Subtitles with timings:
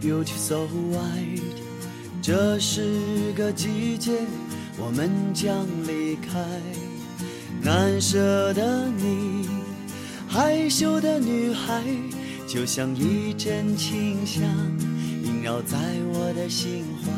[0.00, 1.42] beauty so white。
[2.22, 4.12] 这是个季节，
[4.78, 6.40] 我们将离开。
[7.62, 9.46] 难舍的你，
[10.26, 11.84] 害羞的女孩，
[12.48, 14.42] 就像一阵清香，
[15.22, 15.76] 萦绕在
[16.14, 17.10] 我的心怀。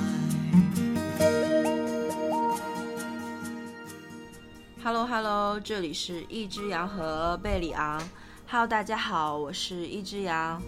[4.83, 8.03] Hello Hello，这里是一只羊和贝里昂。
[8.49, 10.61] Hello，大家好，我是一只羊。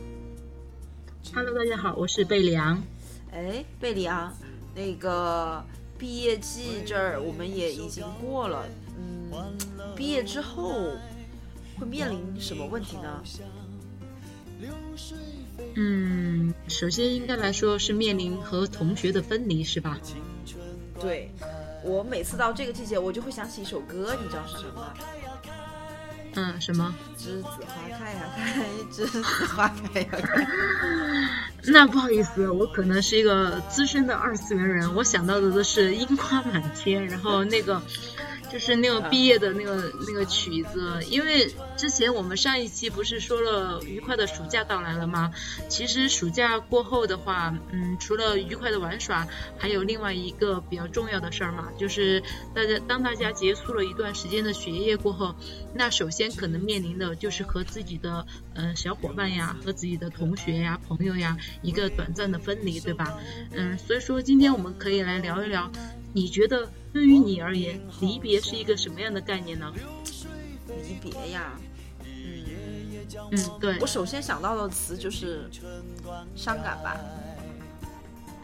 [1.35, 2.81] Hello，大家好，我是贝良。
[3.33, 4.33] 哎，贝里昂，
[4.73, 5.65] 那个
[5.99, 8.65] 毕业季这儿我们也已经过了，
[8.97, 9.33] 嗯，
[9.97, 10.93] 毕业之后
[11.77, 13.21] 会面临什么问题呢？
[15.75, 19.99] 嗯，首先应该来说是面临和同学的分离，是吧？
[21.01, 21.29] 对，
[21.83, 24.95] 我每次到这个季节，我就会想起一首歌，你知道是什么吗？
[26.37, 26.95] 嗯，什么？
[27.17, 30.47] 栀子花开呀开，栀子花开呀开。
[31.67, 37.81] 那不好意思，我可能是一个资深的二次元人，我想到的都是樱花满天，然后那个
[38.55, 41.03] 就是那个毕业的那个那个曲子。
[41.11, 45.33] 因为之前我们上一期不是说了愉快的暑假到来了吗？
[45.69, 49.27] 其实暑假过后的话，嗯，除了愉快的玩耍，
[49.59, 52.23] 还有另外一个比较重要的事儿嘛，就是
[52.55, 55.35] 大家当大家结束了一段时间的学业过后，
[55.75, 58.25] 那首先可能面临的就是和自己的
[58.55, 61.37] 嗯、呃、小伙伴呀，和自己的同学呀、朋友呀。
[61.63, 63.19] 一个短暂的分离，对吧？
[63.51, 65.73] 嗯，所以说今天我们可以来聊一聊，
[66.15, 69.73] 你觉得对于你而言，离别是一个什么样的概念呢？
[70.69, 71.59] 离别呀，
[72.05, 72.45] 嗯
[73.33, 75.51] 嗯，对我，首先想到的词就是
[76.37, 76.97] 伤感吧。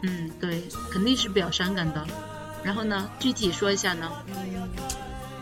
[0.01, 2.05] 嗯，对，肯定是比较伤感的。
[2.61, 4.11] 然后呢，具体说一下呢？
[4.27, 4.69] 嗯，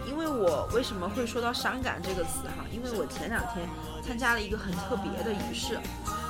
[0.07, 2.63] 因为我为什么会说到伤感这个词哈？
[2.71, 3.67] 因为我前两天
[4.05, 5.79] 参加了一个很特别的仪式。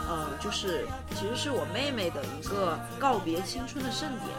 [0.07, 4.29] 呃，就是其实是我妹妹的一个告别青春的盛典，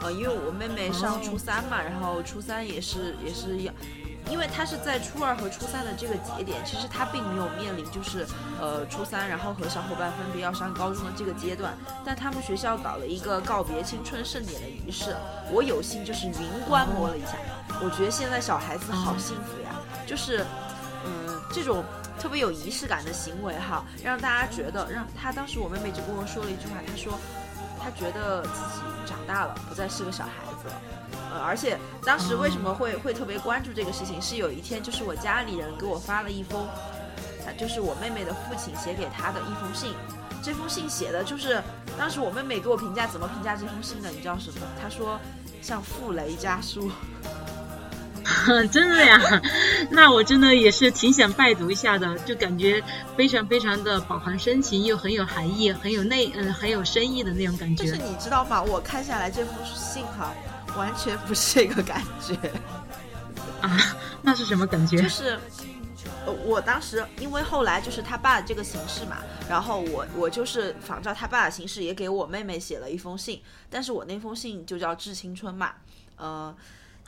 [0.00, 3.72] 呃，因为我妹妹上初三嘛，然后初三也是也是要，
[4.30, 8.26] 因为她是在初二和初三的这个节点，其实她并没有面临就是
[8.60, 15.16] 呃初三然后和小伙伴分别要上高中的这个阶段，但他们学校搞了一个告别青春盛典的仪式，
[15.50, 17.36] 我有幸就是云观摩了一下，
[17.82, 19.70] 我觉得现在小孩子好幸福呀，
[20.06, 20.44] 就是
[21.04, 21.84] 嗯这种。
[22.20, 27.16] 特别有仪式感的行为哈，让大家觉得，让他当时我妹妹就跟我说了一句话，她说，
[27.88, 30.30] 他觉得自己长大了，不再是个小孩
[30.62, 30.74] 子了。
[31.32, 36.66] 呃，而且当时为什么会会特别关注这个事情，是有一天就是我家里人给我发了一封，
[37.42, 39.94] 他就是我妹妹的父亲写给她的一封信。
[40.42, 41.62] 这封信写的就是
[41.98, 44.66] 当时我妹妹给我评价怎么评价这封信的，你知道什么？
[44.80, 45.18] 她说
[45.62, 46.90] 像傅雷家书。
[48.70, 49.20] 真的呀，
[49.90, 52.82] 那我真的也是挺想拜读一下的，就感觉
[53.16, 57.84] 非常非常的饱含深情，又很有含义，很有内嗯很有深意的那种感觉。
[57.90, 58.62] 但是你知道吗？
[58.62, 60.34] 我看下来这封信哈，
[60.76, 62.34] 完全不是这个感觉。
[63.62, 64.98] 啊，那是什么感觉？
[64.98, 65.38] 就是，
[66.26, 69.18] 呃，我当时因为后来就是他爸这个形式嘛，
[69.48, 73.40] 然后我我就是仿照他爸的形式，也给我妹妹写了一封信，
[73.70, 75.72] 但是我那封信就叫致青春嘛，
[76.16, 76.54] 呃。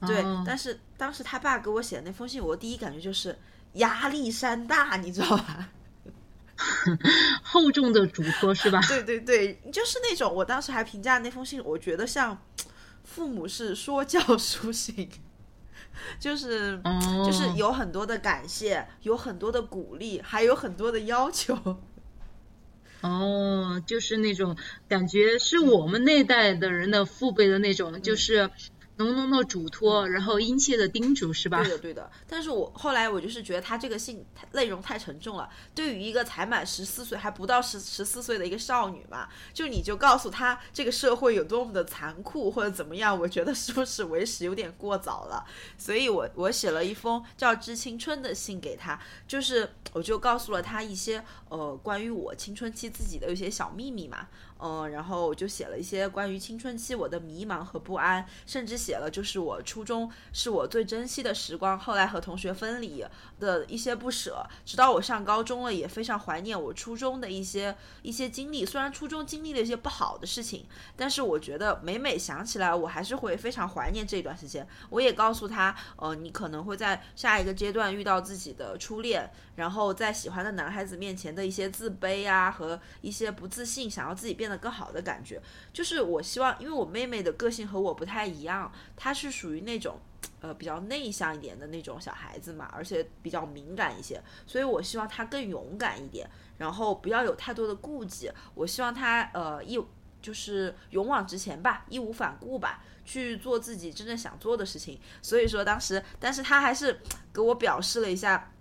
[0.06, 3.37] 对，哦、但是当时他爸给我写的那封信，我第一感觉就是
[3.75, 5.69] 压力山大，你知道吧？
[7.43, 8.81] 厚重的嘱托是吧？
[8.89, 12.41] 对对对，就是那种我当时还评价那封信，我觉得像
[13.05, 15.09] 父母是说教书信，
[16.19, 21.54] 就是、哦、就是有很多的感谢，有很多的鼓励，还有很多的要求。
[23.03, 24.57] 哦，就是那种
[24.89, 28.51] 感觉是我们那代的人的父辈的那种，嗯、就是。
[29.00, 31.62] 浓浓的嘱托，然后殷切的叮嘱，是吧？
[31.62, 32.10] 对的，对的。
[32.28, 45.42] 但是我后来我就是觉得他这个信内容太沉重了，对于一个才满十四岁还不到十十四岁的一个少女嘛，就你就告诉她这个社会有多么的残酷或者怎么样，我觉得是不是为时有点过早了？
[45.78, 54.28] 所以我我写了一封叫《致青春》的信给他，就是我就告诉了他一些呃关于我青春期自己的一些小秘密嘛。
[54.62, 63.04] 嗯，然后我就写了一些关于青春期我的迷茫和不安，甚至写了就是我初中是我最珍惜的时光，后来和同学分离
[63.39, 68.66] 的一些不舍，直到我上高中了，也非常怀念我初中的一些一些经历。
[68.66, 70.66] 虽然初中经历了一些不好的事情，
[70.97, 74.66] 但是我觉得每每想起来，我还是会非常怀念这段时间。
[74.91, 85.41] 我也告诉他，呃，你可能会在下一个阶段遇到自己的初恋，然后在喜欢的男孩子面前的一些自卑啊和一些不自信，想要自己变得更好的感觉。
[85.72, 89.98] 就是我希望，因为我妹妹的个性和我不太一样，她是属于那种
[90.41, 98.30] 呃比较内向一点的那种小孩子嘛，而且比较敏感一些，所以我希望她更勇敢一点，然后不要有太多的顾忌。
[98.54, 99.80] 我希望她呃一
[100.20, 105.00] 就是勇往直前吧，义无反顾吧，去做自己真正想做的事情。
[105.22, 107.00] 所以说当时，但是他还是
[107.32, 108.52] 给我表示了一下。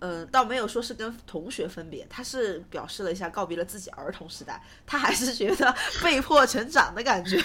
[0.00, 7.42] 嗯，倒没有说是跟同学分别，他是表示了一下告别了自己儿童时代，他还是觉得 被迫成长的感觉。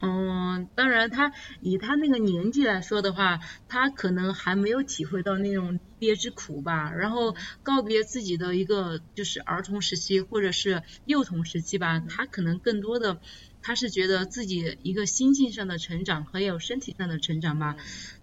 [0.00, 6.90] 嗯， 当然，他以他那个年纪来说的话，他可能还没有体会到那种离别之苦吧。
[6.92, 13.20] 然后告别自己的一个就是儿童时期或者是幼童时期吧，他可能更多的
[13.62, 17.76] 他是觉得自己一个心境上的成长，还有身体上的成长吧。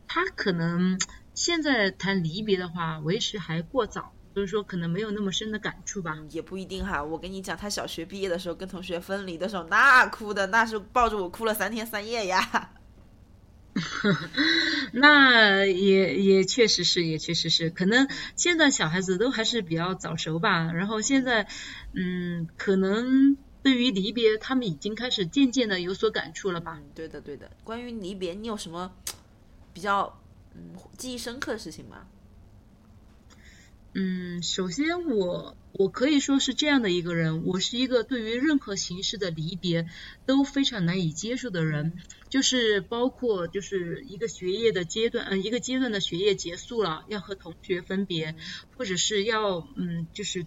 [0.08, 1.00] 他可能。
[1.36, 6.18] 现在谈离别的话，为时还过早，所以说可能没有那么深的感触吧。
[6.32, 12.72] 也不一定哈，我跟你讲，他小学毕业的时候跟同学分离的时候，那哭的那是抱着我哭了三天三夜呀。
[14.94, 20.72] 那也也确实是，也确实是，可能现在小孩子都还是比较早熟吧。
[20.72, 21.50] 然后现在，
[21.92, 26.80] 嗯，可能对于离别，他们已经开始渐渐的有所感触了吧。
[26.96, 27.52] 对的，对的。
[27.66, 28.94] 关于离别，你有什么
[29.74, 30.22] 比较？
[30.56, 32.08] 嗯，记忆深刻的事情吗？
[33.98, 39.88] 嗯，首先我我可以说是这样的一个人，我是一个对于任何形式的离别
[40.26, 41.98] 都非常难以接受的人，
[42.30, 48.36] 就是包括就是一个学业的阶段，嗯，一个阶段的学业结束了，要和同学分别，
[48.76, 50.46] 或者是要嗯，就是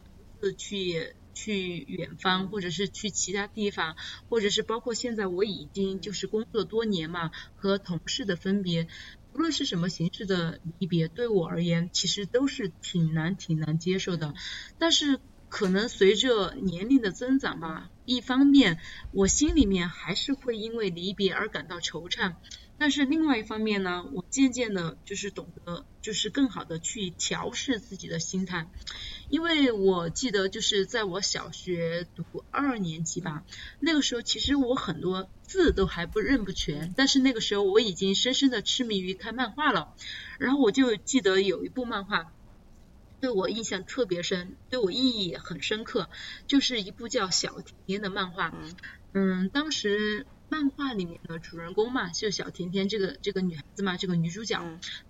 [0.59, 3.97] 去去远方，或者是去其他地方，
[4.29, 8.89] 或者是包括现在我已经就是工作多年嘛，和同事的分别。
[9.39, 14.35] 无论是什么形式的离别，对我而言其实都是挺难、挺难接受的。
[14.79, 18.81] 但是可能随着年龄的增长吧，一方面
[19.13, 22.35] 我心里面还是会因为离别而感到惆怅。
[22.79, 28.69] 但是另外一方面呢，我渐渐的就是懂得，就是更好的去调试自己的心态，
[29.29, 33.45] 因为我记得就是在我小学读二年级吧，
[33.79, 39.95] 那个时候其实我很多字都还不认不全，但是那个时候我已经深深的痴迷于看漫画了，
[40.39, 42.33] 然后我就记得有一部漫画
[43.21, 46.09] 对我印象特别深，对我意义也很深刻，
[46.47, 48.55] 就是一部叫《小甜甜》的漫画，
[49.13, 50.27] 嗯，当时。
[50.51, 54.61] 漫画里面的主人公嘛，就小甜甜这个这个女孩子嘛，这个女主角，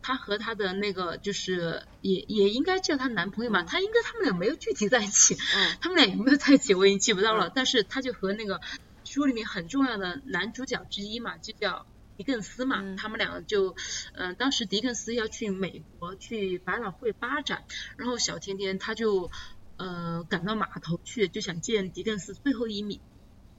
[0.03, 5.37] 她和她的那个就是也也应该叫她男朋友嘛，她应该他们俩没有具体在一起，
[5.81, 8.61] 他们俩有没有在一起我已经记不到了，但是她就和那个
[9.05, 11.87] 书里面很重要的男主角之一嘛，就叫
[12.17, 13.77] 狄更斯嘛，他们两个就
[14.15, 17.63] 嗯，当时狄更斯要去美国去百老汇发展，
[17.97, 19.31] 然后小甜甜她就
[19.77, 23.01] 呃赶到码头去，就想见狄更斯最后一面。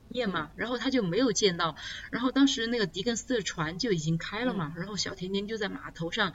[0.09, 1.75] 面嘛，然后他就没有见到，
[2.11, 6.33] 然后当时那个狄更斯的船就已经开了嘛，然后小甜甜就在码头上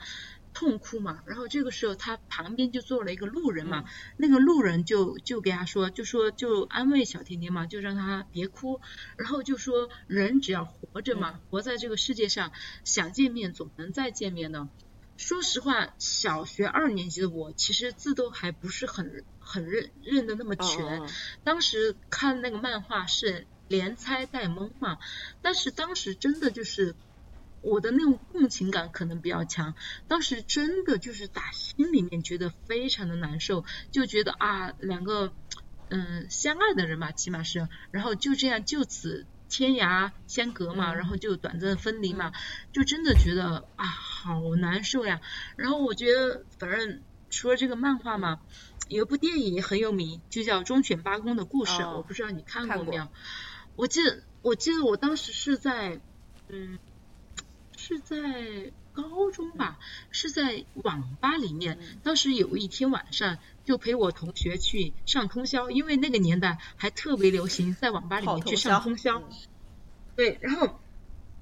[0.53, 3.83] 痛哭嘛，然后这个时候他旁边就坐了一个路人嘛，
[4.15, 8.79] 那个路人就就给他说，就说就安慰小甜甜嘛，就让他别哭，
[9.17, 12.53] 然后就说人只要活着嘛，活在这个世界上，
[12.85, 14.69] 想见面总能再见面的。
[15.17, 21.01] 说实话，小学二年级的我其实字都还不是很很认认得那么全，
[21.43, 23.45] 当时看那个漫画是。
[23.67, 24.97] 连猜带蒙嘛，
[25.41, 26.95] 但是当时真的就是
[27.61, 29.73] 我的那种共情感可能比较强，
[30.07, 35.33] 当时真的就是打心里面觉得非常的难受，就觉得啊两个
[35.89, 42.33] 嗯相爱的人嘛，起码是，然后就这样就此天涯相隔嘛，然后就短暂分离嘛，
[42.71, 45.21] 就真的觉得啊好难受呀。
[45.55, 48.41] 然后我觉得反正除了这个漫画嘛，
[48.89, 53.07] 有一部电影很有名，就叫《忠犬八公的故事》，我不知道你看过没有。
[53.75, 55.99] 我记得，我记得我当时是在，
[56.47, 56.79] 嗯，
[57.75, 59.79] 是在高中吧，
[60.11, 61.77] 是在网吧里面。
[62.01, 69.21] 当时有一天晚上，就陪我同学去上通宵，因为那个年代还特别流行在网吧里面去上通宵。
[70.15, 70.79] 对，然后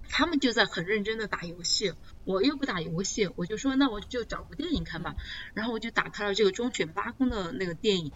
[0.10, 1.94] 他们就在很认真的打游戏，
[2.26, 5.16] 我又不打游戏，我就说那我就找部电影看吧。
[5.54, 8.12] 然后我就打开了这个《忠犬八公》的那个电影。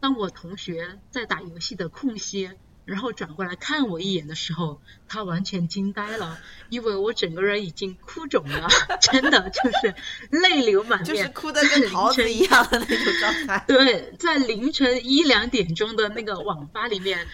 [0.00, 2.50] 当我同学在打游戏的空隙。
[2.84, 8.68] 然后转过来看我一眼的时候，他完全惊呆了，因为我整个人已经哭肿了，
[9.00, 9.94] 真的就是
[10.30, 13.64] 泪流满面，就是哭的跟桃子一样的那种状态。
[13.68, 17.26] 对，在凌晨一两点钟的那个网吧里面，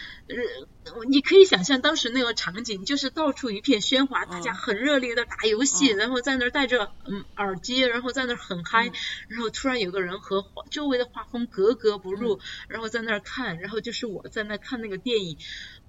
[1.08, 8.92] 你可以想象当时那个场景，就是到处一片喧哗，大家很热烈的打游戏，然后在那儿戴着嗯耳机，然后在那儿很嗨，
[9.28, 15.38] 然后突然有个人和周围的画风格格不入，然后在那儿看，然后就是我在那看那个电影，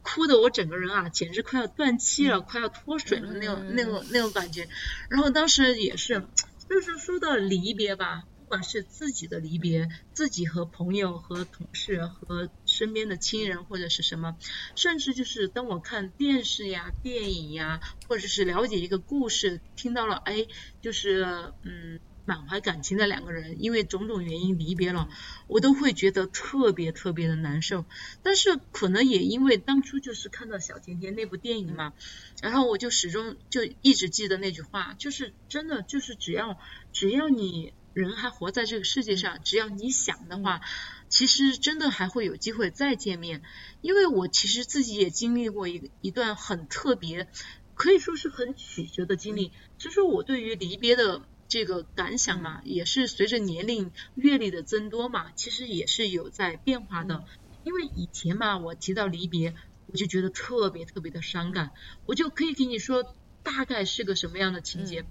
[0.02, 4.70] 哭的我整个人啊，简直快要断气了，快要脱水了那种那种那种感觉，
[5.10, 6.28] 然后当时也是，
[6.70, 8.24] 就是说到离别吧。
[8.50, 14.40] 不管是自己的离别，自己和朋友、和同事、和身边的亲人或者是什么，
[14.76, 20.48] 甚至就是当我看电视呀、电影呀，或者是了解一个故事，听到了哎，
[20.82, 25.10] 就是嗯满怀感情的两个人，因为种种原因离别了，
[25.46, 27.86] 我都会觉得特别特别的难受。
[28.24, 31.94] 但是可能也因为当初就是看到小甜甜那部电影嘛，
[32.42, 36.60] 然后我就始终就一直记得那句话，就是真的就是只要
[36.92, 37.76] 只要你。
[38.00, 40.62] 人还活在这个世界上，只要你想的话，
[41.10, 43.42] 其实真的还会有机会再见面。
[43.82, 47.28] 因为我其实自己也经历过一一段很特别，
[47.76, 49.52] 可以说是很曲折的经历。
[49.78, 57.26] 就是我对于离别的这个感想嘛，也是随着年龄阅历的增多嘛，其实也是有在变化的。
[57.66, 59.54] 因为以前嘛，我提到离别，
[59.88, 61.72] 我就觉得特别特别的伤感。
[62.06, 63.14] 我就可以给你说，
[63.44, 65.04] 大概是个什么样的情节。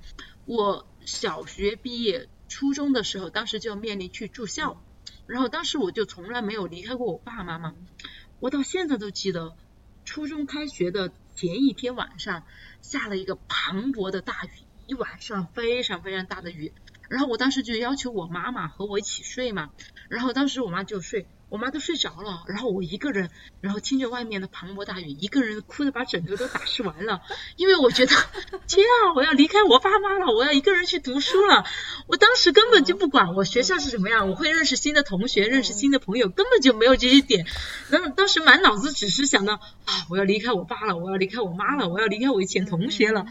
[0.47, 2.30] 我小学毕业。
[2.49, 4.83] 初中的时候，当时就面临去住校，
[5.26, 7.75] 然后当时我就从来没有离开过我爸爸妈妈，
[8.40, 9.55] 我到现在都记得，
[10.05, 12.45] 初中开学的前一天晚上
[12.81, 14.50] 下了一个磅礴的大雨，
[14.87, 16.73] 一晚上非常非常大的雨，
[17.09, 19.71] 然后我当时就要求我妈妈和我一起睡嘛，
[20.09, 21.26] 然后当时我妈就睡。
[21.49, 23.31] 我妈都睡着了，然后我一个人，
[23.62, 27.23] 然后听着外面的磅礴大雨，一个人哭的把枕头都打湿完了。
[27.57, 28.14] 因为我觉得，
[28.69, 31.64] 天啊，我要离开我爸妈了，我要一个人去读书了。
[32.07, 37.47] 我当时根本就不管我学校是什么样，我会认识新的同学，认识新的朋友，根本就没有这些点。
[37.88, 43.25] 然后当时满脑子只是想到啊，我要离开我爸了，我要离开我妈了，我要离开我以前同学了。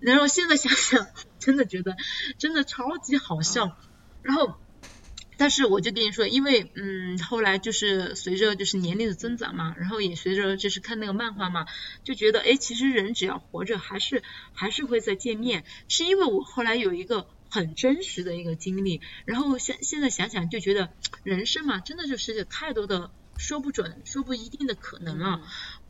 [0.00, 1.06] 然后现在想想，
[1.38, 1.96] 真的觉得
[2.38, 3.76] 真的超级好笑。
[4.22, 4.56] 然后。
[5.38, 11.66] 但是我就跟你说，因为嗯，后来就是随着就是年龄的增长嘛，然后也随着就是看那个漫画嘛，
[12.02, 15.64] 就觉得哎，其实人只要活着，还是还是会再见面。
[15.86, 20.90] 是因为我后来有一个很真实的一个经历，然后现现在想想就觉得
[21.22, 25.40] 人生嘛，真的就是有太多的说不准、说不一定的可能了。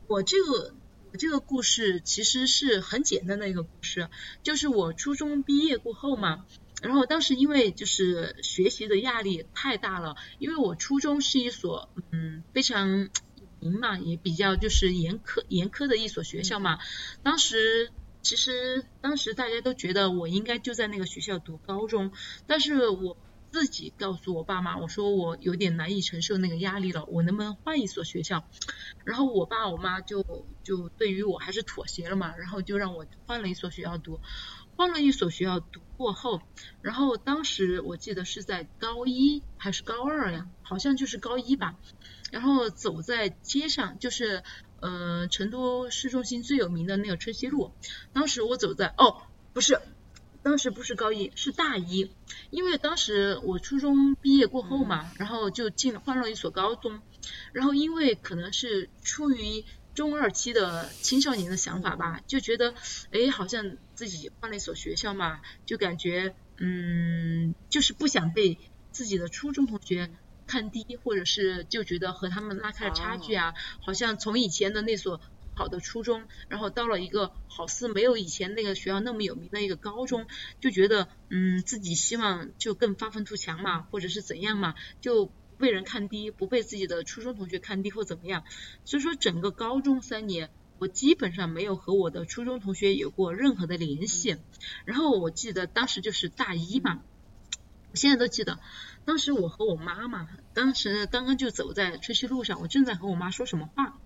[0.08, 0.74] 我这个
[1.10, 4.10] 我这个故事其实是很简单的一个故事，
[4.42, 6.44] 就是我初中毕业过后嘛。
[6.80, 13.10] 然后当时因为就是学习的压力太大了，因为我初中是一所嗯非常
[13.60, 16.78] 有名嘛，也比较就是严苛严苛的一所学校嘛。
[17.22, 17.90] 当时
[18.22, 22.12] 其实当时大家都觉得我应该就在那个学校读高中，
[22.46, 23.16] 但是我
[23.50, 28.44] 自己告诉我爸妈，我说我有点难以承受那个压力了，我能不能换一所学校？
[29.04, 34.20] 然后我爸我妈就就对于我还是妥协了嘛，然后就让我换了一所学校读。
[34.78, 36.40] 换了一所学校读过后，
[36.82, 40.46] 然后当时我记得是在高一还是高二呀？
[40.62, 41.74] 好像就是高一吧。
[42.30, 44.44] 然后走在街上，就是
[44.78, 47.72] 呃成都市中心最有名的那个春熙路。
[48.12, 49.80] 当时我走在哦，不是，
[50.44, 52.12] 当时不是高一，是大一。
[52.50, 57.00] 因为当时我初中毕业过后嘛，然后就进了换了一所高中。
[57.52, 59.64] 然后因为可能是出于
[59.98, 62.72] 中二期的青少年的想法吧，就觉得
[63.10, 68.58] 哎，好像自己换了一所学校嘛，就感觉嗯，就是不想被
[68.92, 70.08] 自己的初中同学
[70.46, 73.54] 看低，或者是就觉得和他们拉开了差距啊。
[73.80, 75.20] 好像从以前的那所
[75.56, 80.28] 好的初中，然后到了一个好似没有以前那个学校那么有名的一个高中，
[80.60, 85.32] 就觉得嗯，自己希望就更发愤图强嘛，或者是怎样嘛，就。
[85.58, 88.44] 被人看低，不被自己的初中同学看低或怎么样，
[88.84, 94.36] 所以说整个高中三年，我基本上没有和我的初中同学有过任何的联系。
[94.84, 97.02] 然后我记得当时就是大一嘛，
[97.90, 98.58] 我现在都记得。
[99.08, 103.98] 当时我和我妈妈，当时刚刚就走在春熙路上，我正在和我妈说什么话，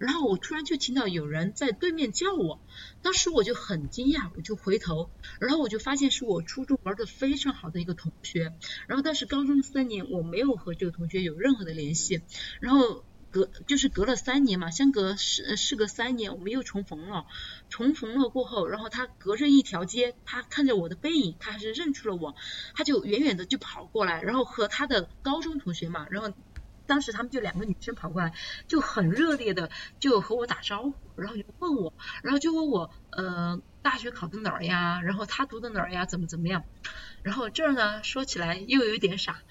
[0.00, 2.60] 然后我突然就听到有人在对面叫我，
[3.00, 8.52] 当时我就很惊讶，我就回头，然后我就发现是我初中玩的非常好的一个同学，
[8.88, 12.22] 然后但是高中三年我没有和这个同学有任何的联系，
[12.58, 13.04] 然后。
[13.30, 17.26] 隔就是隔了三年嘛，相隔是是隔三年，我们又重逢了。
[17.68, 22.34] 重逢了过后，然后他隔着一条街，他看着我的背影，他还是认出了我，
[22.74, 26.32] 他就远远的就跑过来，然后和他的高中同学嘛，然后
[26.86, 28.32] 当时他们就两个女生跑过来，
[28.66, 29.70] 就很热烈的
[30.00, 31.92] 就和我打招呼，然后就问我，
[32.22, 36.64] 然后就问我呃大学考的哪儿呀，然后他读的哪儿呀，怎么怎么样？
[37.22, 39.42] 然后这儿呢说起来又有点傻，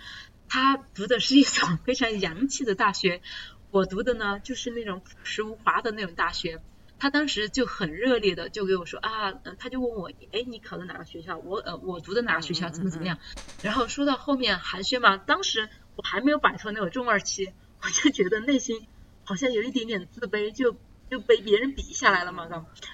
[0.49, 3.21] 他读的是一所 非常洋气的大学。
[3.71, 6.61] 我读的呢就是那种朴实无华的那种大学。
[6.99, 11.37] 他当时就很热烈的就给我说啊，他就问我，哎，你考的哪个学校？
[11.37, 12.69] 我呃，我读的哪个学校？
[12.71, 13.19] 怎么怎么样？
[13.61, 18.87] 然后说到后面寒暄嘛，当时我还没有摆脱那种中二期，我就觉得内心
[19.23, 20.75] 好像有一点点自卑，就
[21.11, 22.47] 就被别人比下来了嘛，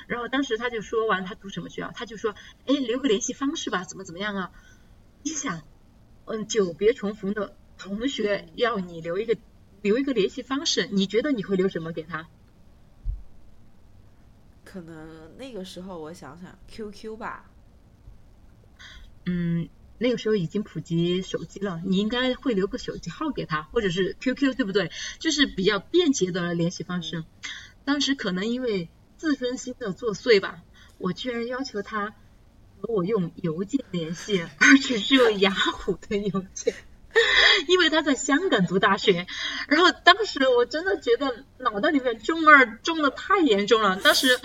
[0.08, 4.52] 然后当时他就说完他读什么学校，他就说，哎，留个联系方式吧，怎么怎么样啊？
[5.22, 5.62] 你想，
[6.26, 9.38] 嗯，久别重逢的同学要你留一个
[9.84, 12.28] 留一个联系方式，你觉得你会留什么给他？
[14.64, 17.46] 可能那个时候我想想，QQ 吧。
[19.26, 24.90] 嗯，那个时候已经普及手机了，你应该会留个手机号给他，或者是 QQ，对不对？
[25.20, 27.24] 就是比较便捷的联系方式。
[27.86, 30.64] 当时可能因为自尊心的作祟吧，
[30.98, 32.16] 我居然要求他
[32.80, 36.74] 和我用邮件联系，而且是用雅虎的邮件。
[37.68, 39.28] 因为他在香港读大学，
[39.68, 43.96] 然后当时我真的觉得脑袋里面中二中的太严重了。
[43.98, 44.40] 当时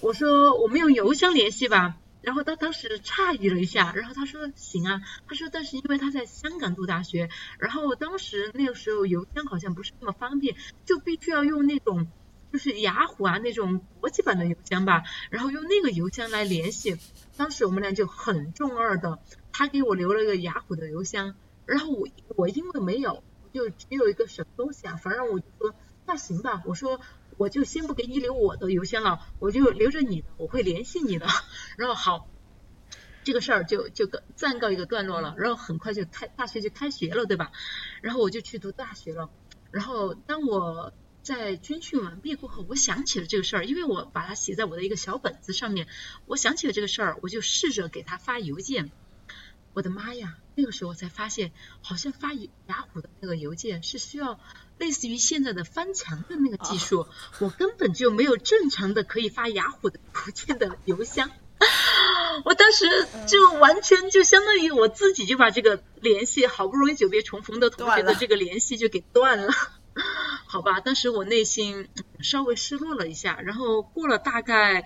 [0.00, 12.08] 我说我们用邮箱联系吧，然后他当时诧异了一下，然后他说行啊，他说但是因为他在香港读大学，然后当时那个时候邮箱好像不是那么方便，就必须要用那种
[12.52, 16.96] 就是雅虎啊那种国际版的邮箱吧，然后用那个邮箱来联系。
[17.36, 19.18] 当时我们俩就很中二的，
[19.52, 21.34] 他给我留了一个雅虎的邮箱。
[21.66, 25.74] 然后我我因为没有，就只有一个什么东西啊，反正我就说
[26.06, 27.00] 那行吧，我说
[27.36, 31.26] 我就先不给你留我的邮箱了，我就留着你的，我会联系你的。
[31.76, 32.28] 然后好，
[33.24, 35.34] 这个事儿就就暂告一个段落了。
[35.36, 37.50] 然后很快就开大学就开学了，对吧？
[38.00, 39.28] 然后我就去读大学了。
[39.72, 40.92] 然后当我
[41.22, 45.88] 在军训完毕过后，我想起了这个事儿，因为我把它写在我的一个小本子上面。
[46.26, 48.92] 我想起了这个事儿，我就试着给他发邮件。
[49.76, 50.38] 我的妈呀！
[50.54, 54.40] 那个时候才发现，好像发雅虎的那个邮件是需要
[54.78, 57.06] 类似于现在的翻墙的那个技术，
[57.40, 61.30] 我根本就没有正常的可以发雅虎的邮件的邮箱。
[62.46, 62.86] 我当时
[63.26, 69.52] 就完全就相当于我自己就把这个联系，好不容易久别重逢的同学的这个联系就给断了。
[70.48, 74.84] 好吧，当时我内心稍微失落了一下，然后过了大概。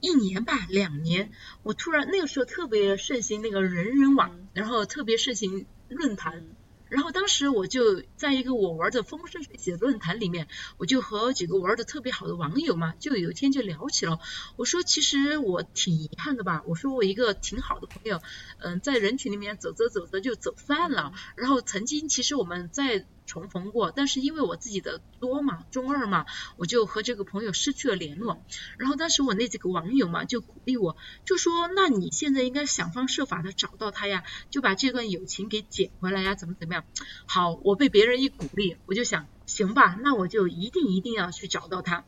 [0.00, 1.30] 一年吧，两年，
[1.62, 6.44] 我突然那个时候特别盛行那个人人网，然后特别盛行论坛。
[6.88, 14.20] 然后当时我就在一个我玩的风生水起的论坛里面，我就和几个玩的特别好的网友嘛，就有一天就聊起了。
[14.54, 18.22] 我说其实我挺遗憾的吧，我说我一个挺好的朋友，
[18.58, 21.12] 嗯，在人群里面走着走着就走散了。
[21.34, 26.24] 然后曾经其实我们在重逢过，但是因为我自己的多嘛，中二嘛，
[26.56, 28.42] 我就和这个朋友失去了联络。
[28.78, 36.84] 然后当时我那几个网友嘛就鼓励我，就说那你现在应该想方设法的找到他呀，就把这段友情给捡回来呀，怎么怎么样。
[37.26, 42.04] 好，我被别人一鼓励，我就想，行吧，那我就一定一定要去找到他。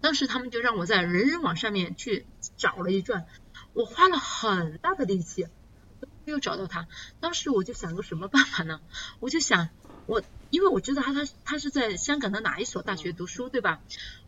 [0.00, 2.26] 当时他们就让我在人人网上面去
[2.56, 3.26] 找了一转，
[3.74, 5.48] 我花了很大的力气，
[6.24, 6.88] 没有找到他。
[7.20, 8.80] 当时我就想个什么办法呢？
[9.20, 9.68] 我就想，
[10.06, 13.80] 我因为我知道他他他是在香港的哪一所大学读书，对吧？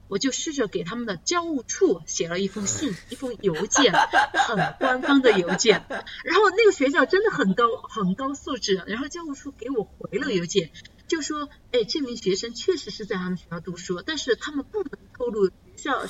[0.08, 5.84] 我就试着给他们的教务处写了一封信， 一封邮件，很官方的邮件。
[6.24, 8.82] 然后那个学校真的很高，很高素质。
[8.86, 10.70] 然后教务处给我回了邮件，
[11.08, 16.08] 就说：“哎，这名学生确实是在他们学校读书，但是他们不能透露学校的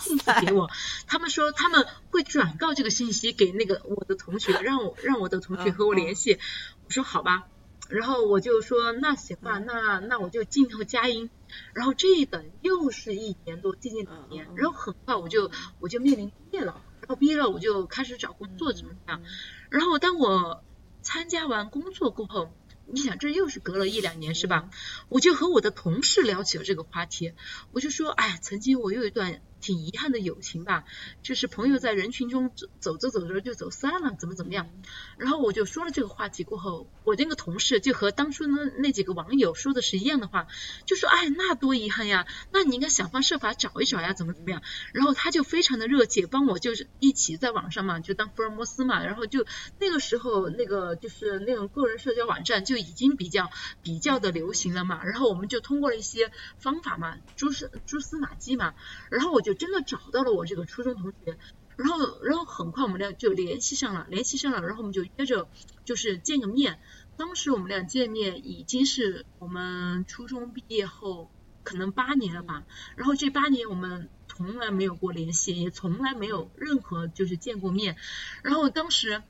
[0.00, 0.68] 信息给我。
[1.06, 6.40] 他们说他们会转告这个信息给那个我的同学，让我让我的同学和我联系。”
[6.86, 7.44] 我说：“好吧。”
[7.88, 11.30] 然后我就说那行吧，那那我就静候佳音。
[11.72, 14.46] 然后这一等又是一年多，接近两年。
[14.54, 16.82] 然后很快我就我就面临毕业了。
[17.00, 19.22] 然后毕业了我就开始找工作怎么样？
[19.70, 20.62] 然后当我
[21.02, 22.52] 参加完工作过后，
[22.86, 24.68] 你想这又是隔了一两年是吧？
[25.08, 27.32] 我就和我的同事聊起了这个话题。
[27.72, 29.40] 我就说，哎，曾经我有一段。
[29.60, 30.84] 挺遗憾的友情吧，
[31.22, 34.68] 就是朋友在人群中走走着走着就走散了，怎么怎么样？
[35.16, 40.46] 然后我就说了这个话题过后，我那个同事就和当初那那几个网友说的是一样的话，
[40.86, 44.62] 就说哎，那多遗憾呀，那你应该想方设法找一找呀，怎么怎么样？
[44.92, 49.44] 然后他就非常的热切帮我，就是一起在网上嘛，就当福尔摩斯嘛，然后就
[49.80, 53.50] 那个时候那个就是那种个人社交网站就已经比较
[53.82, 58.74] 比较的流行了嘛，然后我们就通过了一些方法嘛，蛛丝蛛丝马迹嘛，
[59.10, 59.47] 然后我就。
[59.48, 61.38] 就真的找到了我这个初中同学，
[61.76, 65.48] 然后，然后很快我们俩就联系上了，联系上了，然后我们就约着
[65.86, 66.78] 就是见个面。
[67.16, 71.30] 当时我们俩见面已经是我们初中毕业后
[71.62, 77.96] 可能八年了吧，然后这八年我们从来没有过联系，也从来没有任何就是见过面。
[78.42, 79.22] 然后当时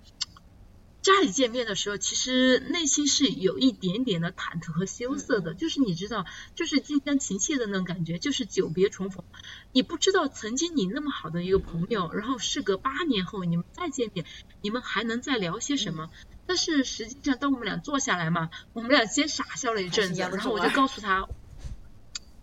[1.01, 9.25] 家里见面的时候，其实内心是有一点点的忐忑和羞涩的，就是你知道，就是近乡情怯的那种感觉，就是久别重逢。
[9.73, 14.27] 你不知道曾经你那么好的一个朋友，然后事隔八年后你们再见面，
[14.61, 16.11] 你们还能再聊些什么？
[16.47, 21.29] 但是实际上，当我们俩坐下来嘛，我们俩先傻笑了一阵子，然后我就告诉他。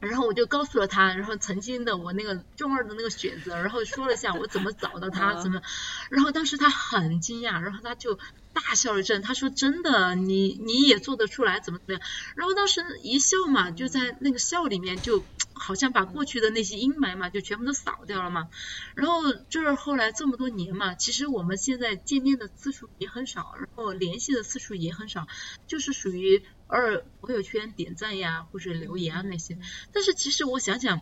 [0.05, 5.61] 然后我就告诉了他，然后曾经的我那个中二的那个选择，然后说了一下我怎么找到他，怎么，
[6.09, 8.17] 然后当时他很惊讶，然后他就
[8.53, 12.01] 大笑了一阵，他说真的，你你也做得出来，怎么怎么样？
[12.35, 18.47] 然后当时一笑嘛，就在那个笑里面，就好像把过去的那些阴霾嘛，就全部都扫掉了嘛。
[18.95, 25.27] 然后就是后来这么多年嘛，其实我们现在见面的次数也很少，然后联系的次数也很少，
[25.67, 26.43] 就是属于。
[26.67, 29.57] 偶尔朋友圈点赞呀，或者留言啊那些，
[29.93, 31.01] 但是其实我想想，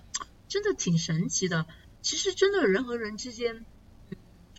[0.49, 1.65] 真的挺神奇的。
[2.02, 3.65] 其实真的人和人之间，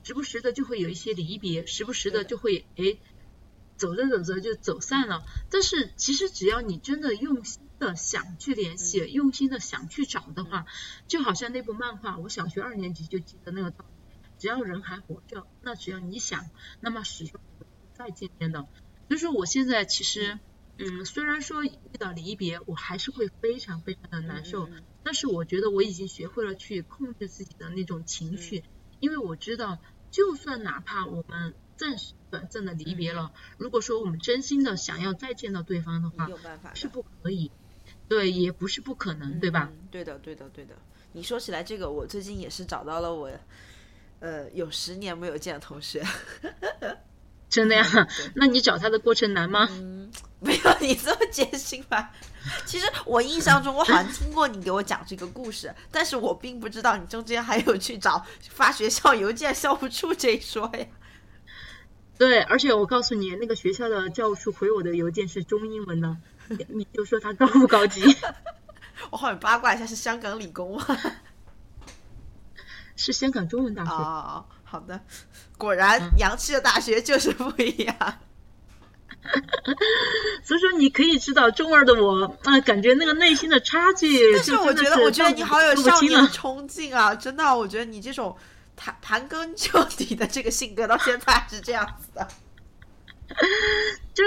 [0.03, 2.97] 时不时的就会有一些离别，时不时的就会哎，
[3.77, 5.23] 走着走着就走散了。
[5.51, 10.65] 但是其实只要你真的用心的想去联系，用心的想去找的话，
[11.07, 16.49] 就好像那部漫画，我小学二年级就记得那个道理：只要人还活着，那只要你想，
[16.81, 18.67] 那么始终会再见面的。
[19.09, 20.39] 所以说我现在其实。
[20.79, 24.69] 嗯，虽然说遇到离别，我还是会非常非常的难受，
[25.03, 28.65] 但是我觉得我已经学会了去控制自己的那种情绪，
[28.99, 29.79] 因为我知道，
[30.11, 37.53] 就算哪怕我们暂时短暂的离别了，如果说我们真心的想要再见到对方的话，有办法是不可以，
[38.09, 39.71] 对，也不是不可能，对吧？
[39.91, 40.75] 对的，对的，对的。
[41.13, 43.31] 你说起来这个，我最近也是找到了我，
[44.19, 46.05] 呃，有十年没有见的同学。
[47.55, 48.09] 真的呀？
[48.35, 49.69] 那你找他的过程难吗？
[49.71, 52.11] 嗯，没有你这么艰辛吧？
[52.67, 60.85] 其实我印象中，我好像听过你给我讲这个故事，但是我并不知道你中间还有去找发学校邮件校务处这一说呀。
[62.19, 66.17] 对，而且我告诉你，那个学校的教务处回我的邮件是中英文的，
[66.67, 68.03] 你就说他高不高级？
[69.11, 70.85] 我好像八卦一下，是香港理工吗？
[72.97, 73.91] 是香港中文大学。
[73.91, 75.01] 哦，好的。
[75.57, 77.97] 果然，洋气的大学就是不一样。
[80.45, 84.35] 所以说，你可以知道中二的我啊，感觉那个内心的差距。
[84.35, 87.15] 但是我觉得，我觉得你好有少年冲劲啊！
[87.15, 88.37] 真的，我觉得你这种
[88.75, 92.27] 盘盘根究底的这个性格，到现在还是这样子的。
[94.13, 94.25] 就。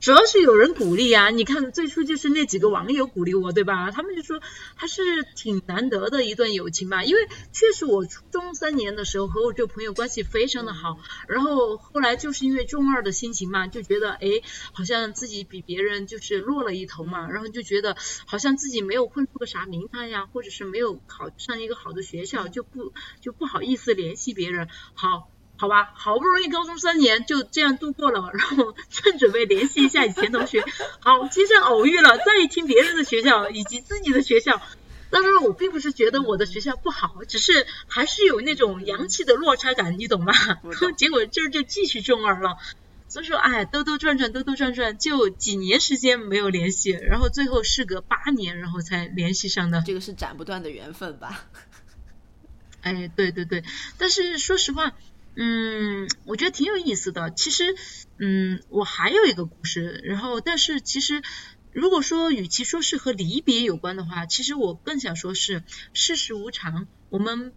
[0.00, 1.28] 主要是有人鼓励啊！
[1.28, 3.90] 你看最初就是那几个网友鼓励我，对吧？
[3.90, 4.40] 他们就说
[4.74, 5.02] 还是
[5.36, 7.04] 挺难得的一段友情吧。
[7.04, 14.40] 因为确实我初中三年的时候和我这个朋友关系非常的好，然后后来就是因为中二的心情嘛，就觉得哎，
[14.72, 24.66] 好像自己比别人就是落了一头嘛，然后就觉得好像自己没有混出个啥名堂呀，或者是没有考上一个好的学校，就不就不好意思联系别人。
[24.94, 25.30] 好。
[25.60, 30.64] 好吧，好不容易高中三年就这样度过了， 然后正准备联系一下以前同学，
[31.00, 34.62] 好，街上偶遇了，再一听别人的学校以及自己的学校，
[35.10, 40.32] 当然我并不是觉得我的学校不好，只是还是有那种洋气的落差感，你懂吗？
[40.96, 42.56] 结果这就继续中二了，
[43.08, 49.82] 所以说，哎，兜兜转转，兜兜转转，就几年时间没有联系，然后最后事隔八年，然后才联系上的。
[49.86, 51.44] 这个是斩不断的缘分吧？
[52.80, 53.62] 哎，对对对，
[53.98, 54.94] 但是说实话。
[55.36, 57.30] 嗯，我觉得挺有意思的。
[57.30, 57.74] 其实，
[58.18, 60.00] 嗯，我还有一个故事。
[60.04, 61.22] 然后，但是其实，
[61.72, 65.62] 如果说与其说是和离别有关的话，其实我更想说是
[65.92, 66.88] 世事无常。
[67.08, 67.52] 我们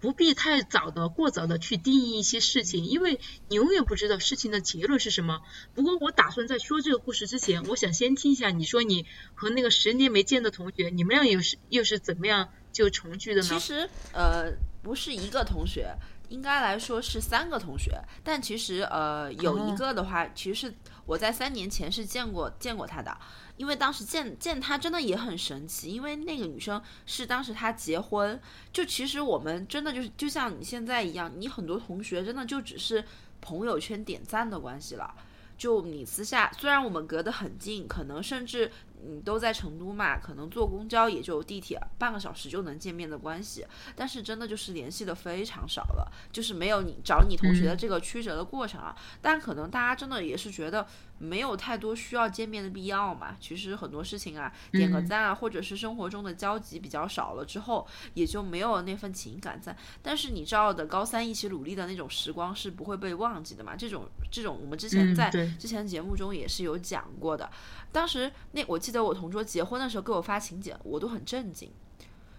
[0.00, 5.42] 不必太早的、过早的去定义一些事情，因为你永远不知道事情的结论是什么。
[5.74, 13.48] 不过，我打算在说这个故事之前，我想先听一下你说你和那个十年没见的同学，你们俩又是又是怎么样就重聚的呢？
[13.48, 15.94] 其实，呃，不是一个同学。
[16.28, 20.74] 应该来说是三个同学，但其实呃有一个的话，其实是
[21.06, 23.16] 我在三年前是见过见过他的，
[23.56, 28.40] 因为当时见见他真的也很神奇，因为那个女生是当时她结婚，
[28.72, 33.04] 就其实我们真的就是就像你现在一样，你很多同学真的就只是
[33.40, 35.14] 朋友圈点赞的关系了，
[35.56, 38.70] 就你私下虽然我们隔得很近，可能甚至。
[39.06, 48.96] 你都在成都嘛，可能坐公交也就地铁半个小时就能见面的关系，但是真的就是联系的非常少了，就是没有你找你同学的这个曲折的过程啊。
[49.20, 50.86] 但可能大家真的也是觉得
[51.18, 53.36] 没有太多需要见面的必要嘛。
[53.40, 59.76] 其实很多事情啊，点个赞啊，或者是生活中的交集比较少了之后，也就没有那份情感在。
[60.02, 63.76] 但是你知道的，高三一起努力的那种时光是不会被忘记的嘛。
[63.76, 67.48] 这种这种，我们之前在之前节目中也是有讲过的。
[67.90, 71.70] 当时那我记得我同桌结婚的时候给我发请柬，我都很震惊。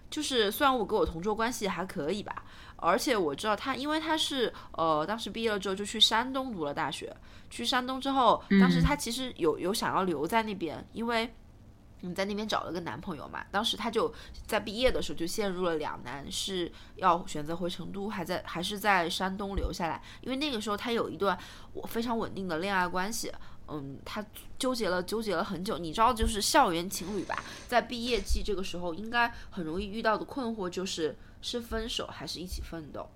[0.08, 2.42] 就是虽然我跟我同桌关系还可以吧，
[2.74, 7.16] 而且我知道他，因为他是呃，当时毕业了之后就去山东读了大学。
[7.48, 11.32] 去山东之后，当时他其实有有想要留在那边，因为
[12.00, 13.44] 你在那边找了个男朋友嘛。
[13.52, 14.12] 当时他就
[14.48, 20.02] 在毕业的时候就陷入了两难，是要选择回成都，还在还是在山东留下来？
[20.22, 21.38] 因为那个时候他有一段
[21.72, 23.30] 我非常稳定的恋爱关系。
[23.70, 24.24] 嗯，他
[24.58, 25.78] 纠结了，纠结了很久。
[25.78, 33.08] 你知道，就是校园情侣吧，在毕业季这个时候，应该很容易遇到的困惑就是是分手还是一起奋斗。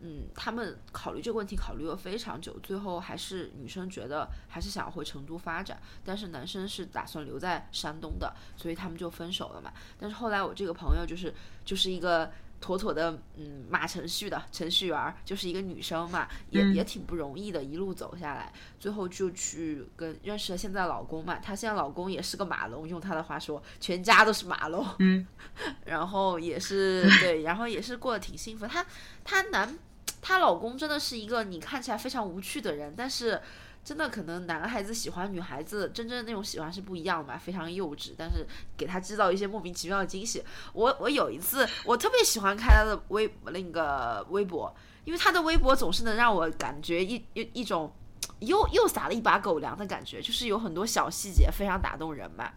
[0.00, 9.72] 嗯，他们考虑这个问题考虑了非常久，最后还是女生觉得还是想要回成都发展，但是男生是打算留在山东的，所以他们就分手了嘛。
[9.98, 12.30] 但是后来我这个朋友就是就是一个。
[12.60, 21.36] 妥妥的，嗯，码程序的程序员，就是一个女生嘛，也也挺不容易的，一路走下来，最后就去跟认识了现在老公嘛。
[21.36, 24.86] 她现在老公也是个马龙，用她的话说，全家都是马龙。
[24.98, 25.26] 嗯，
[25.84, 28.66] 然后也是对，然后也是过得挺幸福。
[28.66, 28.84] 她
[29.22, 29.78] 她男，
[30.20, 33.40] 她老公真的是一个你看起来非常无趣的人，但是。
[33.86, 38.44] 真的可能男孩子喜欢女孩子，真正的那种喜欢是不一样的嘛，非常幼稚，但是
[38.76, 40.42] 给他制造一些莫名其妙的惊喜。
[40.72, 47.94] 我我有一次，我特别喜欢看他的微那个微博，因为他的微博总是能让我感觉一一一种
[48.40, 52.50] 又又撒了一把狗粮的感觉，就是有很多小细节非常打动人嘛。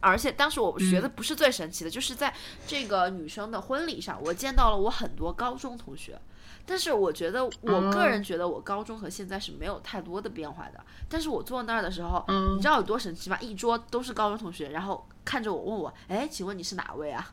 [0.00, 2.34] 而且当时我觉得不是最神奇的，就是在
[2.66, 6.20] 这个女生的婚礼上，我见到了我很多高中同学。
[6.66, 10.84] 但是我觉得，我个人觉得，我高中和现在是没有太多的变化的。
[11.08, 12.24] 但是我坐那儿的时候，
[12.56, 13.38] 你知道有多神奇吗？
[13.40, 17.32] 一桌都是高中同学，然后看着我问我：“哎，请问你是哪位啊？”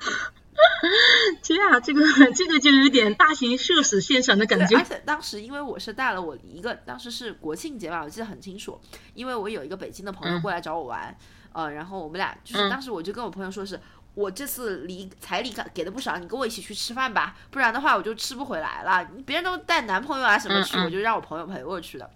[1.42, 2.00] 天啊，这个
[2.34, 4.76] 这个就有点大型社死现场的感觉。
[4.76, 8.80] 而且当时因为我是带了我一个，当时是国庆节吧，我记得很清楚，
[9.14, 11.14] 因为我有一个北京的朋友过来找我玩，
[11.52, 13.78] 呃，然后我们俩就是当时我就跟我朋友说是。
[14.14, 19.08] 我这次礼彩礼给给的不少，你跟我一起去吃饭吧，不然的话我就吃不回来了。
[19.24, 22.10] 别人都带男朋友啊什么去，我就让我朋友陪我去的。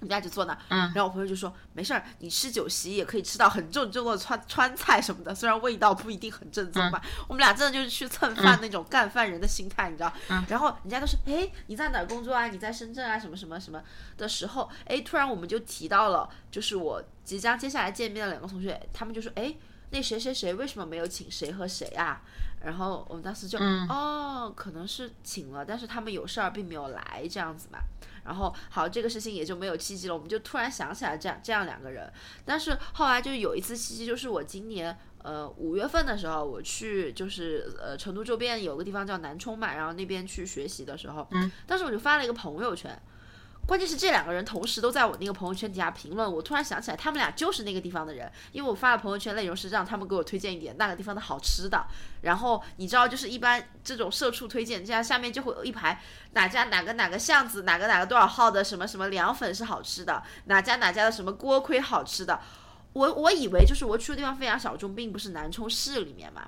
[0.00, 7.00] 我们俩就坐那，然后我朋友就说没事儿，你吃酒席也可以吃到很正宗的川川菜什么的，虽然味道不一定很正宗吧。
[7.26, 10.12] 我们俩真的就是去蹭饭那种干饭人的心态，你知道？
[10.48, 12.48] 然后人家都是哎你在哪儿工作啊？
[12.48, 13.18] 你在深圳啊？
[13.18, 13.82] 什么什么什么
[14.18, 19.54] 的时候，哎突然我们就提到了，就是我即将接下来见面的两个同学，他们就说哎。
[19.90, 22.20] 那谁谁谁为什么没有请谁和谁啊？
[22.64, 27.78] 然后我们当时就哦，可能是请了，但是他们有事儿并没有来这样子嘛。
[28.24, 30.14] 然后好，这个事情也就没有契机了。
[30.14, 32.10] 我们就突然想起来这样这样两个人。
[32.44, 41.28] 但是后来就有一次契机，就是我今年呃五月份的时候，我去就是呃成都周边有个地方叫南充嘛，然后那边去学习的时候，
[41.66, 42.98] 当时我就发了一个朋友圈。
[43.66, 51.86] 关键是这两个人同时都在我那个朋友圈底下评论，我突然想起来，他们俩就是那个地方的人，因为我发的朋友圈内容是让他们给我推荐一点那个地方的好吃的。
[52.22, 56.00] 然后你知道，就是一般这种社畜推荐，这样下面就会有一排
[56.32, 62.40] 哪家哪个哪个巷子哪个哪个多少号的什么什么凉粉是好吃的，哪家哪家的什么锅盔好吃的。
[62.92, 66.42] 我我以为就是我去的地方非常小众，并不是南充市里面嘛。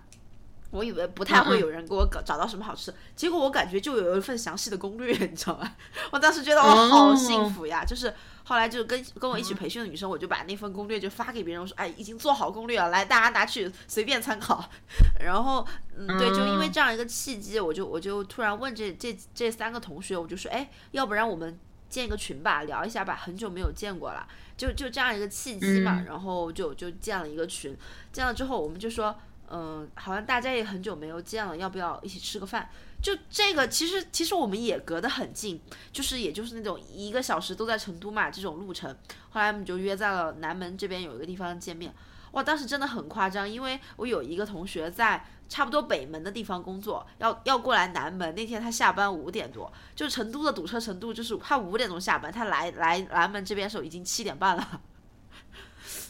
[0.70, 5.74] 我以为不太会有人给我搞找到什么好吃，结果我感觉就有一份详细的攻略， 你知道吗？
[6.11, 7.85] 我当时觉得我好幸福呀！
[7.85, 8.12] 就是
[8.44, 14.68] 后来就跟跟我一起培训的女生，我就把那份攻略就发给别人，我说：“哎，已经做好攻略了，来大家拿去随便参考。
[15.24, 24.26] ”然后，嗯，对，就因为这样一个契机，我就我就突然问这这这三个同学，我就说：“哎，要不然我们建一个群吧，聊一下吧，很久没有见过了。”
[24.57, 27.76] 就就这样一个契机嘛，然后就就建了一个群，
[28.12, 29.14] 建了之后我们就说。
[29.51, 32.69] 嗯，好像大家也很久没有见了，要不要一起吃个饭？
[33.03, 35.61] 就这个，其实其实我们也隔得很近，
[35.93, 38.91] 就是也就是那种一个小时都在成都嘛这种路程。
[39.31, 41.95] 后来我们就约在了南门这边有一个地方见面。
[42.33, 48.35] 哇，当时真的很夸张，因为我有一个同学在差不多北门的地方工作，要要过来南门。
[48.35, 54.81] 那天他下班五点多，就成都的堵车程度，就是他五点钟下班，他来来南门这边的时候已经七点半了。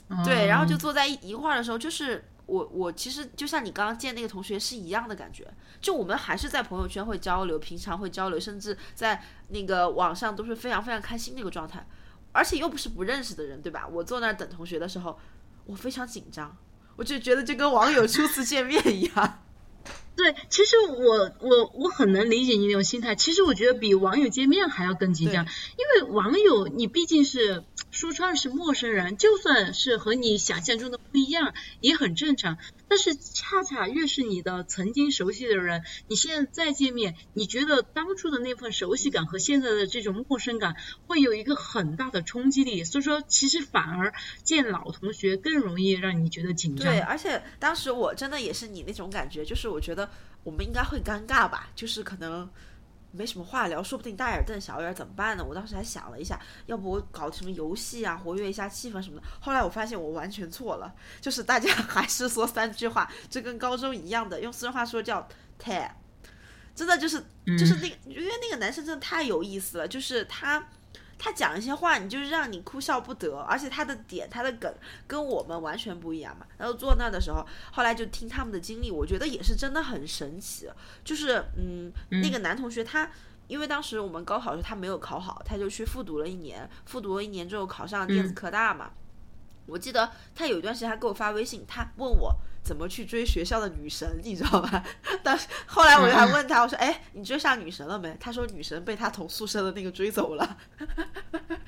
[0.25, 2.25] 对，然后就坐在一一块儿的时候，就是。
[2.47, 11.87] 我我其实就像你刚刚见那个同学是一样的感觉，就我们还是在朋友圈会交流，平常会交流，甚至在那个网上都是非常非常开心的一个状态，
[12.33, 13.87] 而且又不是不认识的人，对吧？
[13.87, 15.19] 我坐那儿等同学的时候，
[15.65, 16.57] 我非常紧张，
[16.97, 19.46] 我就觉得就跟网友初次见面一样。
[20.17, 23.15] 对，其实我我我很能理解你那种心态。
[23.15, 32.57] 其实我觉得比网友见面还要更紧张，因为网友你毕竟是说穿了是陌生人，就算是和你想象中的不一样，也很正常。
[32.89, 42.85] 但是恰恰越是你的曾经熟悉的人，你现在再见面，你觉得当初的那份熟悉感和现在的这种陌生感会有一个很大的冲击力。
[42.85, 46.87] 所以说，其实反而见老同学更容易让你觉得紧张。
[46.87, 50.11] 对，而且当时我真的也是你那种感觉，就是我觉得
[50.45, 52.49] 我们应该会尴尬吧，就是可能。
[53.17, 55.45] 没什么话聊，说不定大眼瞪小眼怎么办呢？
[55.45, 59.27] 我当时还想了一下，要不我搞什么游戏啊，活跃一下气氛什么的。
[59.41, 65.27] 后来我发现我完全错了， 就是大家还是说三句话，就跟高中一样的，用四川话说叫
[65.59, 65.97] “太”，
[66.75, 67.25] 真的就是
[67.59, 70.69] 就是那个，因为那个男生真的太有意思了，就是他。
[71.19, 74.73] 他讲一些话，你就是让你哭笑不得，而且他的点、他的梗
[75.07, 76.47] 跟我们完全不一样嘛。
[76.59, 80.69] 然后坐那的时候，后来就听他们的经历，我觉得也是真的很神奇。
[81.03, 83.11] 就是嗯，那个男同学他，
[83.49, 88.91] 因为当时我们高考的时候他没有考好，他就去复读了一年，复读了一年之后考上了电子科大嘛。
[89.67, 94.83] 我记得他有一段时间还给我发微信，他问我怎么去追学校的女神， 你知道吧？
[95.23, 100.57] 但是后来我就还问他，我说：“哎，你追上女神了没？”他说：“女神被他同宿舍的那个追走了。”